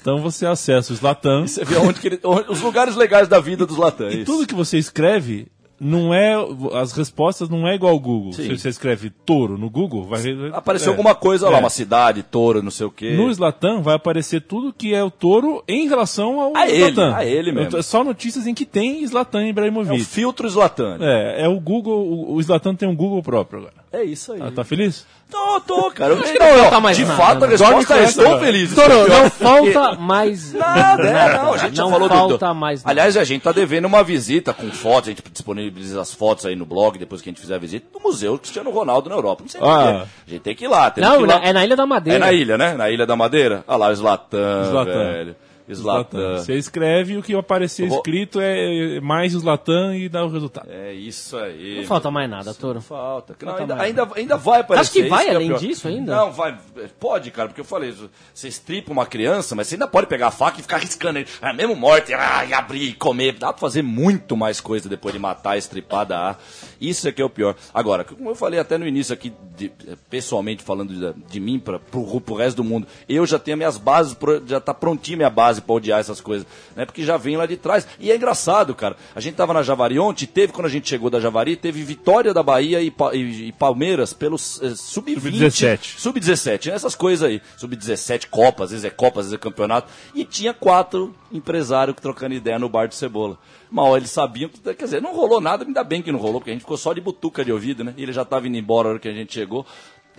[0.00, 3.66] Então você acessa o Slatan Você vê onde que ele, os lugares legais da vida
[3.66, 4.14] dos latãs.
[4.14, 5.46] e tudo que você escreve
[5.82, 6.34] não é
[6.74, 8.34] as respostas não é igual ao Google.
[8.34, 8.42] Sim.
[8.42, 10.20] Se você escreve touro no Google, vai
[10.52, 10.90] Apareceu é.
[10.94, 11.60] alguma coisa lá, É.
[11.60, 13.12] uma cidade, touro, não sei o quê.
[13.16, 17.14] No Slatan vai aparecer tudo que é o touro em relação ao A ele, Zlatan.
[17.16, 17.78] a ele mesmo.
[17.78, 20.04] É só notícias em que tem Slatan É o Ibrahimovic.
[20.04, 20.98] filtro Zlatan.
[21.00, 23.74] É, é o Google, o, o Slatan tem um Google próprio agora.
[23.90, 24.42] É isso aí.
[24.42, 25.06] Ah, tá feliz?
[25.30, 26.14] Tô, tô, cara.
[26.16, 27.52] Não, não eu- falta mais de nada, fato, a né?
[27.56, 28.38] Resposta é estou cara.
[28.40, 28.74] feliz.
[28.74, 32.54] Toro, não falta mais Nada, é, não, a gente já Não falou do- falta do...
[32.54, 32.90] mais nada.
[32.92, 36.56] Aliás, a gente tá devendo uma visita com fotos, a gente disponibiliza as fotos aí
[36.56, 39.42] no blog, depois que a gente fizer a visita, do Museu Cristiano Ronaldo na Europa.
[39.42, 39.64] Não sei Ah.
[39.64, 40.08] porquê.
[40.26, 41.40] A gente tem que ir lá, Não, que ir lá.
[41.44, 42.16] é na Ilha da Madeira.
[42.18, 42.74] É na ilha, né?
[42.74, 43.64] Na Ilha da Madeira.
[43.68, 45.12] Olha lá, o Zlatan, Zlatan.
[45.12, 45.36] velho.
[45.74, 46.38] Zlatan.
[46.38, 50.28] Você escreve e o que aparecer vou- escrito é mais o Zlatan e dá o
[50.28, 50.68] resultado.
[50.70, 51.76] É isso aí.
[51.78, 52.80] Não falta mais nada, Toro.
[52.80, 53.34] Falta.
[53.40, 53.88] Não, Falta ainda, mais.
[53.88, 54.80] ainda, ainda vai aparecer.
[54.82, 55.58] Acho que vai isso é além pior.
[55.58, 56.14] disso ainda?
[56.16, 56.58] Não, vai.
[56.98, 57.94] Pode, cara, porque eu falei,
[58.34, 61.28] você estripa uma criança, mas você ainda pode pegar a faca e ficar riscando ele.
[61.40, 63.32] Ah, mesmo morte, ah, e abrir, e comer.
[63.34, 66.40] Dá pra fazer muito mais coisa depois de matar, estripar, dar.
[66.80, 67.54] Isso é que é o pior.
[67.74, 69.70] Agora, como eu falei até no início aqui, de-
[70.08, 73.76] pessoalmente falando de, de mim para pro, pro resto do mundo, eu já tenho minhas
[73.76, 74.16] bases,
[74.46, 76.84] já tá prontinha minha base pra odiar essas coisas, né?
[76.84, 77.86] Porque já vem lá de trás.
[77.98, 78.96] E é engraçado, cara.
[79.14, 82.32] A gente tava na Javari ontem, teve, quando a gente chegou da Javari, teve vitória
[82.34, 85.20] da Bahia e, e- e Palmeiras pelos eh, sub-20.
[85.20, 85.98] Sub-17.
[85.98, 87.40] Sub-17, essas coisas aí.
[87.56, 89.88] Sub-17, Copa, às vezes é Copa, às vezes é campeonato.
[90.14, 93.38] E tinha quatro empresários trocando ideia no bar de cebola.
[93.70, 96.50] Mal, eles sabiam que, quer dizer, não rolou nada, ainda bem que não rolou, porque
[96.50, 97.94] a gente ficou só de butuca de ouvido, né?
[97.96, 99.64] E ele já tava indo embora na hora que a gente chegou.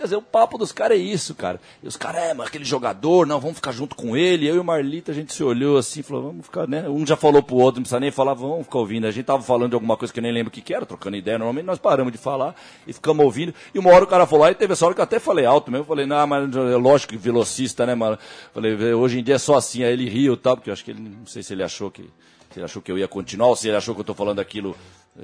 [0.02, 1.60] Quer dizer, o papo dos caras é isso, cara.
[1.80, 4.48] E os caras, é, mas aquele jogador, não, vamos ficar junto com ele.
[4.48, 6.88] Eu e o Marlita, a gente se olhou assim, falou, vamos ficar, né?
[6.88, 9.06] Um já falou pro outro, não precisa nem falar, vamos ficar ouvindo.
[9.06, 10.84] A gente tava falando de alguma coisa que eu nem lembro o que que era,
[10.84, 11.38] trocando ideia.
[11.38, 13.54] Normalmente nós paramos de falar e ficamos ouvindo.
[13.72, 15.70] E uma hora o cara falou, aí teve essa hora que eu até falei alto
[15.70, 15.86] mesmo.
[15.86, 18.18] Falei, não, mas é lógico que velocista, né, mano?
[18.52, 19.84] Falei, hoje em dia é só assim.
[19.84, 21.92] Aí ele riu e tal, porque eu acho que ele, não sei se ele achou
[21.92, 22.02] que.
[22.50, 24.40] Se ele achou que eu ia continuar ou se ele achou que eu tô falando
[24.40, 24.76] aquilo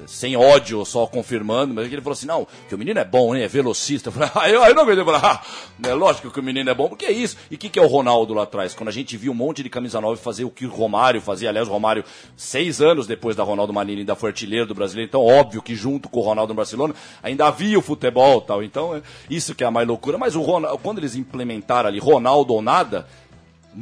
[0.07, 3.45] sem ódio, só confirmando, mas ele falou assim, não, que o menino é bom, né?
[3.45, 4.11] É velocista.
[4.11, 5.43] Eu falei, ah, eu, eu não aguentei ah,
[5.82, 7.36] é lógico que o menino é bom, porque é isso.
[7.51, 8.74] E o que, que é o Ronaldo lá atrás?
[8.74, 11.49] Quando a gente viu um monte de camisa nova fazer o que o Romário fazia,
[11.49, 12.05] aliás, o Romário,
[12.36, 16.09] seis anos depois da Ronaldo Manini ainda foi artilheiro do brasileiro, então óbvio que junto
[16.09, 18.62] com o Ronaldo no Barcelona, ainda havia o futebol tal.
[18.62, 20.18] Então, é isso que é a mais loucura.
[20.18, 23.07] Mas o Ronaldo, quando eles implementaram ali Ronaldo ou nada,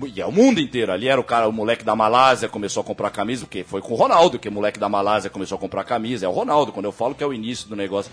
[0.04, 0.92] e é o mundo inteiro.
[0.92, 3.94] Ali era o cara, o moleque da Malásia começou a comprar camisa, porque foi com
[3.94, 6.26] o Ronaldo que o moleque da Malásia começou a comprar camisa.
[6.26, 8.10] É o Ronaldo, quando eu falo que é o início do negócio.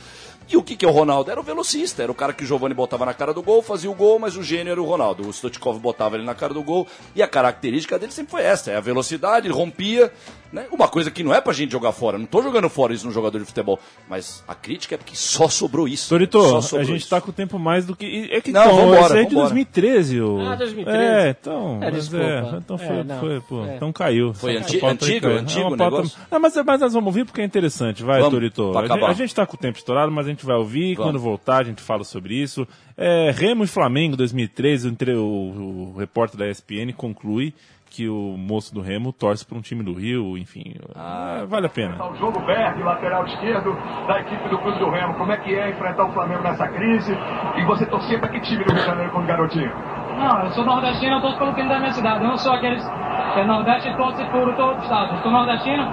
[0.50, 1.32] E o que, que é o Ronaldo?
[1.32, 3.90] Era o velocista, era o cara que o Giovanni botava na cara do gol, fazia
[3.90, 5.28] o gol, mas o gênio era o Ronaldo.
[5.28, 8.72] O Stotkov botava ele na cara do gol, e a característica dele sempre foi essa:
[8.72, 10.12] é a velocidade, ele rompia.
[10.52, 10.66] Né?
[10.72, 12.16] Uma coisa que não é pra gente jogar fora.
[12.16, 13.80] Não tô jogando fora isso no jogador de futebol.
[14.08, 16.08] Mas a crítica é porque só sobrou isso.
[16.10, 17.10] Torito, só sobrou a gente isso.
[17.10, 18.30] tá com o tempo mais do que.
[18.32, 19.50] É que Não, então, vambora, esse aí é de vambora.
[19.50, 20.22] 2013.
[20.22, 20.40] O...
[20.42, 21.04] Ah, 2013.
[21.04, 21.80] É, então.
[21.82, 23.20] É, é, então foi, É, não.
[23.20, 23.76] foi, pô, É.
[23.78, 24.32] então caiu.
[24.36, 26.20] Foi anti- antigo, antigo É pauta- negócio?
[26.30, 28.04] Não, mas, mas nós vamos ouvir porque é interessante.
[28.04, 28.78] Vai, Vamos, Torito.
[28.78, 29.10] A gente, acabar.
[29.10, 30.96] a gente tá com o tempo estourado, mas a gente vai ouvir.
[30.96, 31.12] Vamos.
[31.12, 32.68] Quando voltar, a gente fala sobre isso.
[32.98, 37.54] É, Remo e Flamengo 2013, o, entre- o, o repórter da ESPN conclui
[37.90, 40.74] que o moço do Remo torce para um time do Rio, enfim.
[40.96, 42.04] é, vale a pena.
[42.10, 43.72] O jogo Berg, lateral esquerdo
[44.08, 45.14] da equipe do Clube do Remo.
[45.14, 47.14] Como é que é enfrentar o Flamengo nessa crise?
[47.56, 49.72] E você torcer para que time do Rio de Janeiro quando garotinho?
[50.18, 52.24] Não, eu sou nordestino, eu torço pelo time da minha cidade.
[52.24, 55.16] Eu não sou aqueles que é nordeste e torce por todo o estado.
[55.16, 55.84] Eu sou nordestino,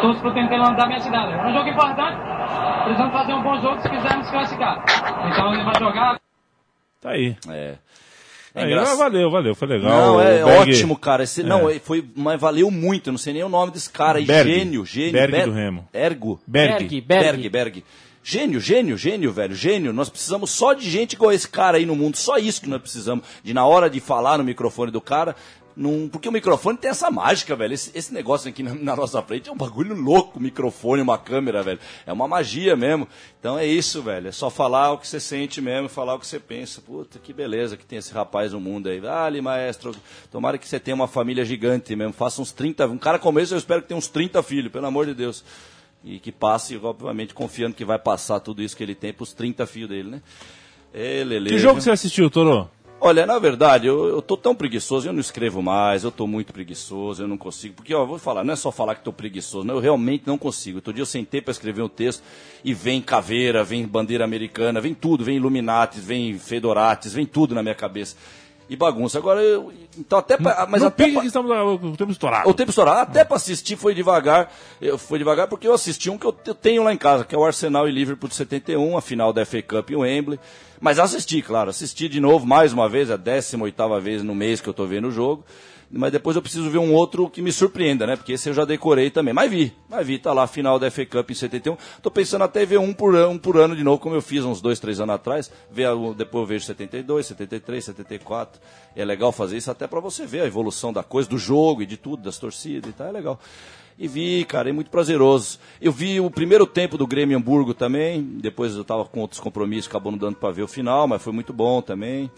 [0.00, 1.32] torço pro time da minha cidade.
[1.32, 2.18] É um jogo importante,
[2.84, 4.84] precisamos fazer um bom jogo se quisermos classificar.
[5.30, 6.20] Então ele vai jogar.
[7.00, 7.36] Tá aí.
[7.48, 7.74] É.
[8.54, 8.98] É Aí, engraçado.
[8.98, 9.90] valeu, valeu, foi legal.
[9.90, 11.22] Não, é Berg- ótimo, cara.
[11.22, 11.76] Esse, Não, É.
[11.76, 13.08] é, foi, mas valeu muito.
[13.08, 14.18] eu Não sei nem o nome desse cara.
[14.18, 14.24] aí.
[14.24, 14.50] Berg.
[14.52, 15.12] Gênio, gênio.
[15.12, 15.88] Berg Ber- do Remo.
[15.92, 16.40] Ergo.
[16.46, 16.78] Berg.
[16.78, 17.50] Berg, Berg, Berg.
[17.50, 17.84] Berg.
[18.30, 19.90] Gênio, gênio, gênio, velho, gênio.
[19.90, 22.18] Nós precisamos só de gente igual esse cara aí no mundo.
[22.18, 23.24] Só isso que nós precisamos.
[23.42, 25.34] De na hora de falar no microfone do cara.
[25.74, 27.72] Num, porque o microfone tem essa mágica, velho.
[27.72, 31.62] Esse, esse negócio aqui na, na nossa frente é um bagulho louco, microfone, uma câmera,
[31.62, 31.80] velho.
[32.04, 33.08] É uma magia mesmo.
[33.40, 34.28] Então é isso, velho.
[34.28, 36.82] É só falar o que você sente mesmo, falar o que você pensa.
[36.82, 39.00] Puta, que beleza que tem esse rapaz no mundo aí.
[39.00, 39.96] Vale, maestro.
[40.30, 42.12] Tomara que você tenha uma família gigante mesmo.
[42.12, 42.88] Faça uns 30.
[42.88, 45.42] Um cara como esse, eu espero que tenha uns 30 filhos, pelo amor de Deus.
[46.04, 49.66] E que passe, obviamente, confiando que vai passar tudo isso que ele tem pros 30
[49.66, 50.22] filhos dele, né?
[50.94, 51.82] Ê, Lele, Que jogo viu?
[51.82, 52.70] você assistiu, Toro?
[53.00, 56.52] Olha, na verdade, eu, eu tô tão preguiçoso, eu não escrevo mais, eu tô muito
[56.52, 57.76] preguiçoso, eu não consigo.
[57.76, 60.36] Porque, ó, vou falar, não é só falar que tô preguiçoso, não, eu realmente não
[60.36, 60.78] consigo.
[60.78, 62.24] Outro dia eu sentei para escrever um texto
[62.64, 67.62] e vem caveira, vem bandeira americana, vem tudo, vem Illuminatis, vem Fedoratis, vem tudo na
[67.62, 68.16] minha cabeça.
[68.68, 69.16] E bagunça.
[69.18, 72.48] Agora, eu, então até pra, mas no até pra- que estamos o tempo estourado.
[72.50, 74.52] o tempo estourado, até para assistir foi devagar.
[74.80, 77.24] Eu fui devagar porque eu assisti um que eu te- eu tenho lá em casa,
[77.24, 80.38] que é o Arsenal e Liverpool de 71, a final da FA Cup em Wembley.
[80.80, 84.68] Mas assisti, claro, assisti de novo mais uma vez, a 18ª vez no mês que
[84.68, 85.44] eu tô vendo o jogo.
[85.90, 88.14] Mas depois eu preciso ver um outro que me surpreenda, né?
[88.14, 89.32] Porque esse eu já decorei também.
[89.32, 91.76] Mas vi, mas vi, tá lá, final da FA Cup em 71.
[92.02, 94.44] Tô pensando até ver um por ano, um por ano de novo, como eu fiz
[94.44, 95.50] uns dois, três anos atrás.
[95.70, 98.60] Ver, depois eu vejo 72, 73, 74.
[98.94, 101.86] É legal fazer isso até para você ver a evolução da coisa, do jogo e
[101.86, 103.40] de tudo, das torcidas e tal, é legal.
[103.98, 105.58] E vi, cara, é muito prazeroso.
[105.80, 109.88] Eu vi o primeiro tempo do Grêmio Hamburgo também, depois eu tava com outros compromissos,
[109.88, 112.30] acabou não dando para ver o final, mas foi muito bom também.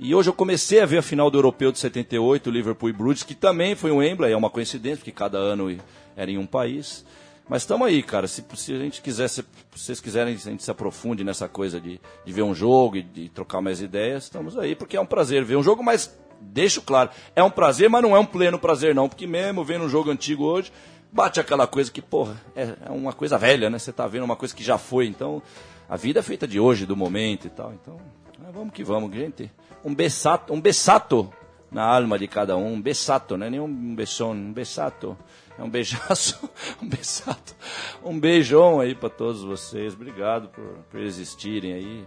[0.00, 3.24] E hoje eu comecei a ver a final do Europeu de 78, Liverpool e Bruges,
[3.24, 5.76] que também foi um Wembley, é uma coincidência, porque cada ano
[6.16, 7.04] era em um país.
[7.48, 8.28] Mas estamos aí, cara.
[8.28, 9.44] Se, se a gente quiser, se
[9.74, 13.28] vocês quiserem, a gente se aprofunde nessa coisa de, de ver um jogo e de
[13.28, 17.10] trocar mais ideias, estamos aí, porque é um prazer ver um jogo, mas deixo claro,
[17.34, 20.12] é um prazer, mas não é um pleno prazer, não, porque mesmo vendo um jogo
[20.12, 20.70] antigo hoje,
[21.10, 23.80] bate aquela coisa que, porra, é, é uma coisa velha, né?
[23.80, 25.42] Você tá vendo uma coisa que já foi, então
[25.88, 27.72] a vida é feita de hoje, do momento e tal.
[27.72, 27.98] Então,
[28.44, 29.50] ah, vamos que vamos, gente.
[29.84, 31.32] Um besato, um besato
[31.70, 35.16] na alma de cada um, um besato, não é nem um beijão, um besato.
[35.58, 36.48] É um beijaço,
[36.80, 37.54] um besato.
[38.02, 39.94] Um beijão aí para todos vocês.
[39.94, 42.04] Obrigado por, por existirem aí.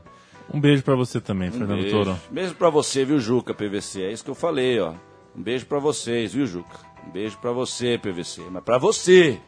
[0.54, 1.98] Um beijo pra você também, Um Fernando beijo.
[2.04, 2.20] Toro.
[2.30, 4.04] Beijo pra você, viu, Juca, PVC?
[4.04, 4.94] É isso que eu falei, ó.
[5.36, 6.80] Um beijo pra vocês, viu, Juca?
[7.06, 8.44] Um beijo pra você, PVC.
[8.50, 9.40] Mas pra você,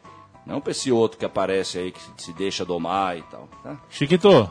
[0.45, 3.77] não pra esse outro que aparece aí, que se deixa domar e tal, tá?
[3.89, 4.49] Chiquito,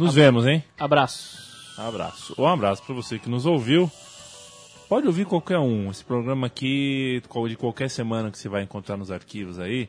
[0.00, 0.64] nos vemos, hein?
[0.78, 1.38] Abraço.
[1.78, 2.34] Abraço.
[2.38, 3.90] Um abraço pra você que nos ouviu.
[4.88, 5.90] Pode ouvir qualquer um.
[5.90, 9.88] Esse programa aqui, de qualquer semana que você vai encontrar nos arquivos aí,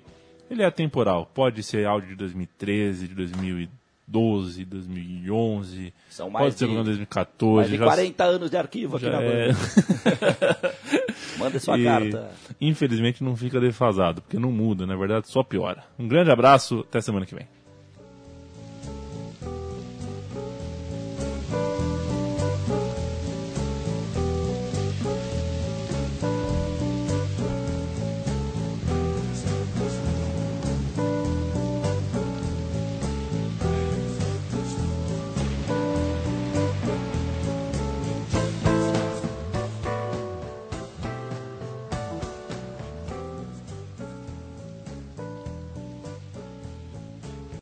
[0.50, 1.26] ele é atemporal.
[1.34, 5.94] Pode ser áudio de 2013, de 2012, 2011.
[6.10, 7.56] São mais pode ser de- programa de 2014.
[7.58, 9.48] Mais de já- 40 anos de arquivo aqui já na é.
[11.40, 12.32] Manda sua E, carta.
[12.60, 15.84] Infelizmente não fica defasado, porque não muda, na verdade só piora.
[15.98, 17.48] Um grande abraço, até semana que vem.